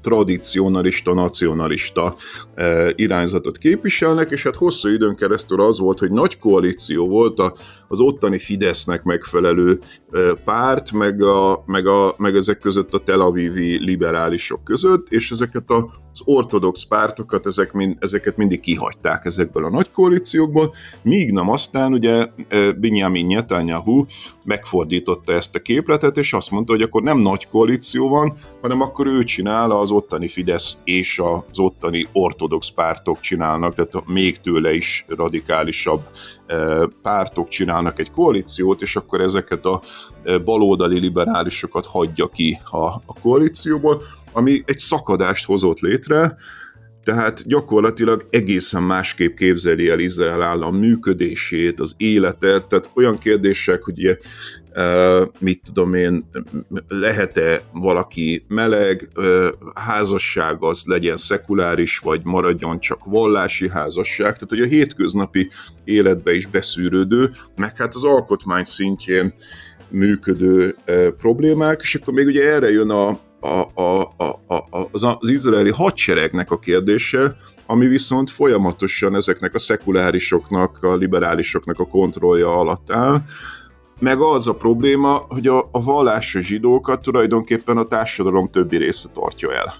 tradicionalista, 0.00 1.14
nacionalista 1.14 2.16
e, 2.54 2.92
irányzatot 2.94 3.58
képviselnek, 3.58 4.30
és 4.30 4.42
hát 4.42 4.56
hosszú 4.56 4.88
időn 4.88 5.14
keresztül 5.14 5.60
az 5.60 5.78
volt, 5.78 5.98
hogy 5.98 6.10
nagy 6.10 6.38
koalíció 6.38 7.08
volt 7.08 7.40
az 7.88 8.00
ottani 8.00 8.38
Fidesznek 8.38 9.02
megfelelő 9.02 9.80
e, 10.10 10.34
párt, 10.44 10.92
meg, 10.92 11.22
a, 11.22 11.62
meg, 11.66 11.86
a, 11.86 12.14
meg 12.16 12.36
ezek 12.36 12.58
között 12.58 12.94
a 12.94 12.98
Tel 12.98 13.20
Avivi 13.20 13.84
liberálisok 13.84 14.64
között, 14.64 15.08
és 15.08 15.30
ezeket 15.30 15.70
a 15.70 15.90
az 16.20 16.34
ortodox 16.34 16.82
pártokat, 16.84 17.46
ezek 17.46 17.72
mind, 17.72 17.96
ezeket 18.00 18.36
mindig 18.36 18.60
kihagyták 18.60 19.24
ezekből 19.24 19.64
a 19.64 19.70
nagy 19.70 19.90
koalíciókból, 19.92 20.74
míg 21.02 21.32
nem 21.32 21.50
aztán 21.50 21.92
ugye 21.92 22.28
e, 22.48 22.72
Benjamin 22.72 23.26
Netanyahu 23.26 24.04
megfordította 24.44 25.32
ezt 25.32 25.54
a 25.54 25.58
képletet, 25.58 26.16
és 26.18 26.32
azt 26.32 26.50
mondta, 26.50 26.72
hogy 26.72 26.82
akkor 26.82 27.02
nem 27.02 27.18
nagy 27.18 27.48
koalíció 27.48 28.08
van, 28.08 28.32
hanem 28.60 28.80
akkor 28.80 29.06
ő 29.06 29.24
csinál, 29.24 29.70
az 29.70 29.90
ottani 29.90 30.28
Fidesz 30.28 30.78
és 30.84 31.18
az 31.18 31.58
ottani 31.58 32.06
ortodox 32.12 32.70
pártok 32.70 33.20
csinálnak, 33.20 33.74
tehát 33.74 34.06
még 34.06 34.40
tőle 34.40 34.74
is 34.74 35.04
radikálisabb 35.08 36.00
e, 36.46 36.56
pártok 37.02 37.48
csinálnak 37.48 37.98
egy 37.98 38.10
koalíciót, 38.10 38.82
és 38.82 38.96
akkor 38.96 39.20
ezeket 39.20 39.64
a 39.64 39.80
e, 40.24 40.38
baloldali 40.38 40.98
liberálisokat 40.98 41.86
hagyja 41.86 42.28
ki 42.28 42.60
a, 42.70 42.86
a 42.86 43.14
koalícióból, 43.22 44.02
ami 44.32 44.62
egy 44.66 44.78
szakadást 44.78 45.44
hozott 45.44 45.78
létre, 45.78 46.36
tehát 47.04 47.46
gyakorlatilag 47.46 48.26
egészen 48.30 48.82
másképp 48.82 49.36
képzeli 49.36 49.88
el 49.88 49.98
Izrael 49.98 50.42
állam 50.42 50.76
működését, 50.76 51.80
az 51.80 51.94
életet, 51.96 52.64
tehát 52.64 52.90
olyan 52.94 53.18
kérdések, 53.18 53.82
hogy 53.82 53.98
ugye, 53.98 54.16
mit 55.38 55.60
tudom 55.64 55.94
én, 55.94 56.24
lehet-e 56.88 57.60
valaki 57.72 58.44
meleg, 58.48 59.08
házasság 59.74 60.56
az 60.60 60.82
legyen 60.86 61.16
szekuláris, 61.16 61.98
vagy 61.98 62.20
maradjon 62.24 62.80
csak 62.80 63.04
vallási 63.04 63.68
házasság, 63.68 64.32
tehát 64.32 64.48
hogy 64.48 64.60
a 64.60 64.66
hétköznapi 64.66 65.50
életbe 65.84 66.34
is 66.34 66.46
beszűrődő, 66.46 67.30
meg 67.56 67.76
hát 67.76 67.94
az 67.94 68.04
alkotmány 68.04 68.64
szintjén 68.64 69.34
működő 69.90 70.76
problémák, 71.18 71.80
és 71.82 71.94
akkor 71.94 72.14
még 72.14 72.26
ugye 72.26 72.52
erre 72.52 72.70
jön 72.70 72.90
a, 72.90 73.08
a, 73.40 73.80
a, 73.82 74.00
a, 74.16 74.24
a, 74.54 74.88
az, 74.90 75.02
az 75.02 75.28
izraeli 75.28 75.70
hadseregnek 75.70 76.50
a 76.50 76.58
kérdése, 76.58 77.36
ami 77.66 77.86
viszont 77.86 78.30
folyamatosan 78.30 79.14
ezeknek 79.14 79.54
a 79.54 79.58
szekulárisoknak, 79.58 80.82
a 80.82 80.94
liberálisoknak 80.94 81.78
a 81.78 81.86
kontrollja 81.86 82.58
alatt 82.58 82.90
áll, 82.90 83.22
meg 84.00 84.20
az 84.20 84.46
a 84.46 84.54
probléma, 84.54 85.26
hogy 85.28 85.46
a, 85.46 85.68
a 85.70 85.82
vallásos 85.82 86.46
zsidókat 86.46 87.02
tulajdonképpen 87.02 87.76
a 87.76 87.84
társadalom 87.84 88.48
többi 88.48 88.76
része 88.76 89.08
tartja 89.12 89.52
el. 89.54 89.74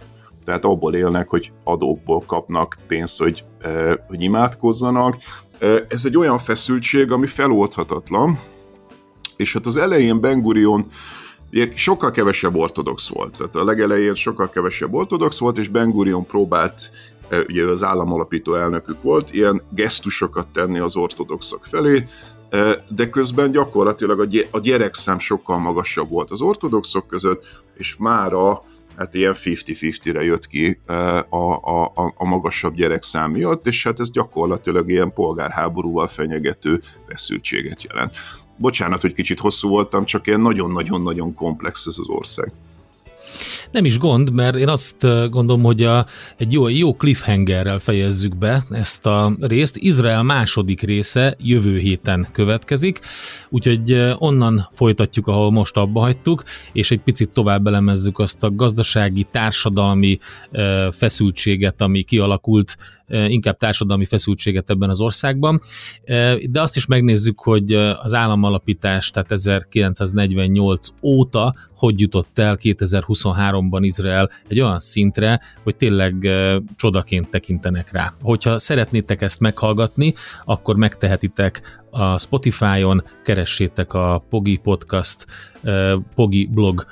Tehát 0.45 0.65
abból 0.65 0.95
élnek, 0.95 1.29
hogy 1.29 1.53
adókból 1.65 2.23
kapnak 2.27 2.79
pénzt, 2.87 3.19
hogy, 3.19 3.45
hogy 4.09 4.23
imádkozzanak. 4.23 5.17
Ez 5.89 6.05
egy 6.05 6.17
olyan 6.17 6.39
feszültség, 6.39 7.13
ami 7.13 7.27
feloldhatatlan, 7.27 8.39
és 9.41 9.53
hát 9.53 9.67
az 9.67 9.77
elején 9.77 10.21
Ben 10.21 10.41
Gurion 10.41 10.91
sokkal 11.75 12.11
kevesebb 12.11 12.57
ortodox 12.57 13.09
volt, 13.09 13.37
tehát 13.37 13.57
a 13.57 13.65
legelején 13.65 14.15
sokkal 14.15 14.51
kevesebb 14.51 14.95
ortodox 14.95 15.39
volt, 15.39 15.59
és 15.59 15.69
Ben 15.69 16.25
próbált, 16.27 16.91
e, 17.29 17.39
ugye 17.49 17.65
az 17.65 17.83
államalapító 17.83 18.55
elnökük 18.55 19.03
volt, 19.03 19.33
ilyen 19.33 19.63
gesztusokat 19.71 20.49
tenni 20.49 20.79
az 20.79 20.97
ortodoxok 20.97 21.65
felé, 21.65 22.07
e, 22.51 22.85
de 22.89 23.09
közben 23.09 23.51
gyakorlatilag 23.51 24.29
a 24.51 24.59
gyerekszám 24.59 25.19
sokkal 25.19 25.59
magasabb 25.59 26.09
volt 26.09 26.31
az 26.31 26.41
ortodoxok 26.41 27.07
között, 27.07 27.45
és 27.75 27.97
mára 27.99 28.63
hát 28.97 29.15
ilyen 29.15 29.35
50-50-re 29.37 30.23
jött 30.23 30.47
ki 30.47 30.81
e, 30.87 31.27
a, 31.29 31.59
a, 31.63 31.85
a, 31.85 32.15
a 32.17 32.25
magasabb 32.25 32.75
gyerekszám 32.75 33.31
miatt, 33.31 33.67
és 33.67 33.83
hát 33.85 34.01
ez 34.01 34.11
gyakorlatilag 34.11 34.91
ilyen 34.91 35.13
polgárháborúval 35.13 36.07
fenyegető 36.07 36.81
feszültséget 37.07 37.83
jelent. 37.83 38.17
Bocsánat, 38.61 39.01
hogy 39.01 39.13
kicsit 39.13 39.41
hosszú 39.41 39.69
voltam, 39.69 40.05
csak 40.05 40.27
ilyen 40.27 40.41
nagyon-nagyon-nagyon 40.41 41.35
komplex 41.35 41.87
ez 41.87 41.95
az 41.99 42.09
ország. 42.09 42.53
Nem 43.71 43.85
is 43.85 43.99
gond, 43.99 44.33
mert 44.33 44.57
én 44.57 44.69
azt 44.69 45.01
gondolom, 45.31 45.63
hogy 45.63 45.83
a, 45.83 46.07
egy 46.37 46.53
jó, 46.53 46.69
jó 46.69 46.95
cliffhangerrel 46.95 47.79
fejezzük 47.79 48.37
be 48.37 48.63
ezt 48.71 49.07
a 49.07 49.37
részt. 49.41 49.77
Izrael 49.77 50.23
második 50.23 50.81
része 50.81 51.37
jövő 51.39 51.79
héten 51.79 52.29
következik, 52.33 53.01
úgyhogy 53.49 54.15
onnan 54.19 54.69
folytatjuk, 54.73 55.27
ahol 55.27 55.51
most 55.51 55.77
abba 55.77 56.01
hagytuk, 56.01 56.45
és 56.73 56.91
egy 56.91 57.01
picit 57.01 57.29
tovább 57.29 57.67
elemezzük 57.67 58.19
azt 58.19 58.43
a 58.43 58.55
gazdasági, 58.55 59.27
társadalmi 59.31 60.19
feszültséget, 60.91 61.81
ami 61.81 62.03
kialakult 62.03 62.77
inkább 63.11 63.57
társadalmi 63.57 64.05
feszültséget 64.05 64.71
ebben 64.71 64.91
az 64.91 65.01
országban, 65.01 65.61
de 66.43 66.63
azt 66.63 66.77
is 66.77 66.87
megnézzük, 66.87 67.41
hogy 67.41 67.73
az 67.75 68.15
államalapítás, 68.15 69.11
tehát 69.11 69.33
1948 69.33 70.89
óta 71.03 71.55
hogy 71.81 72.01
jutott 72.01 72.39
el 72.39 72.59
2023-ban 72.63 73.79
Izrael 73.81 74.31
egy 74.49 74.61
olyan 74.61 74.81
szintre, 74.81 75.41
hogy 75.63 75.77
tényleg 75.77 76.29
csodaként 76.77 77.31
tekintenek 77.31 77.93
rá. 77.93 78.13
Hogyha 78.23 78.59
szeretnétek 78.59 79.23
ezt 79.23 79.41
meghallgatni, 79.41 80.15
akkor 80.45 80.77
megtehetitek 80.77 81.81
a 81.91 82.19
Spotify-on, 82.19 83.05
keressétek 83.25 83.95
a 83.95 84.25
Pogi 84.29 84.57
Podcast, 84.57 85.27
Pogi 86.15 86.49
blog 86.53 86.87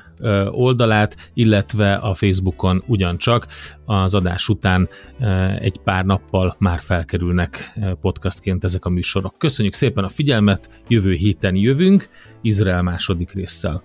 oldalát, 0.51 1.31
illetve 1.35 1.95
a 1.95 2.14
Facebookon 2.14 2.83
ugyancsak 2.87 3.47
az 3.85 4.14
adás 4.14 4.49
után 4.49 4.89
egy 5.59 5.79
pár 5.79 6.05
nappal 6.05 6.55
már 6.59 6.81
felkerülnek 6.81 7.79
podcastként 8.01 8.64
ezek 8.64 8.85
a 8.85 8.89
műsorok. 8.89 9.39
Köszönjük 9.39 9.75
szépen 9.75 10.05
a 10.05 10.09
figyelmet, 10.09 10.83
jövő 10.89 11.12
héten 11.12 11.55
jövünk 11.55 12.09
Izrael 12.43 12.83
második 12.83 13.33
résszel. 13.33 13.83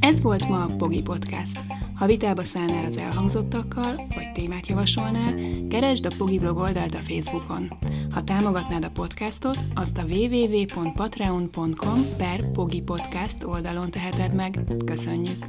Ez 0.00 0.20
volt 0.20 0.48
ma 0.48 0.64
a 0.64 0.68
Pogi 0.78 1.02
Podcast. 1.02 1.81
Ha 2.02 2.08
vitába 2.08 2.42
szállnál 2.42 2.84
az 2.84 2.96
elhangzottakkal, 2.96 4.06
vagy 4.14 4.32
témát 4.34 4.66
javasolnál, 4.66 5.34
keresd 5.68 6.06
a 6.06 6.14
Pogi 6.18 6.38
blog 6.38 6.56
oldalt 6.56 6.94
a 6.94 6.98
Facebookon. 6.98 7.78
Ha 8.10 8.24
támogatnád 8.24 8.84
a 8.84 8.90
podcastot, 8.90 9.58
azt 9.74 9.98
a 9.98 10.04
www.patreon.com 10.04 12.04
per 12.16 12.50
Pogi 12.52 12.80
Podcast 12.80 13.44
oldalon 13.44 13.90
teheted 13.90 14.34
meg. 14.34 14.58
Köszönjük! 14.84 15.46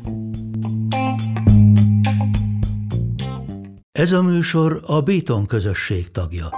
Ez 3.92 4.12
a 4.12 4.22
műsor 4.22 4.84
a 4.86 5.02
Béton 5.02 5.46
közösség 5.46 6.12
tagja. 6.12 6.50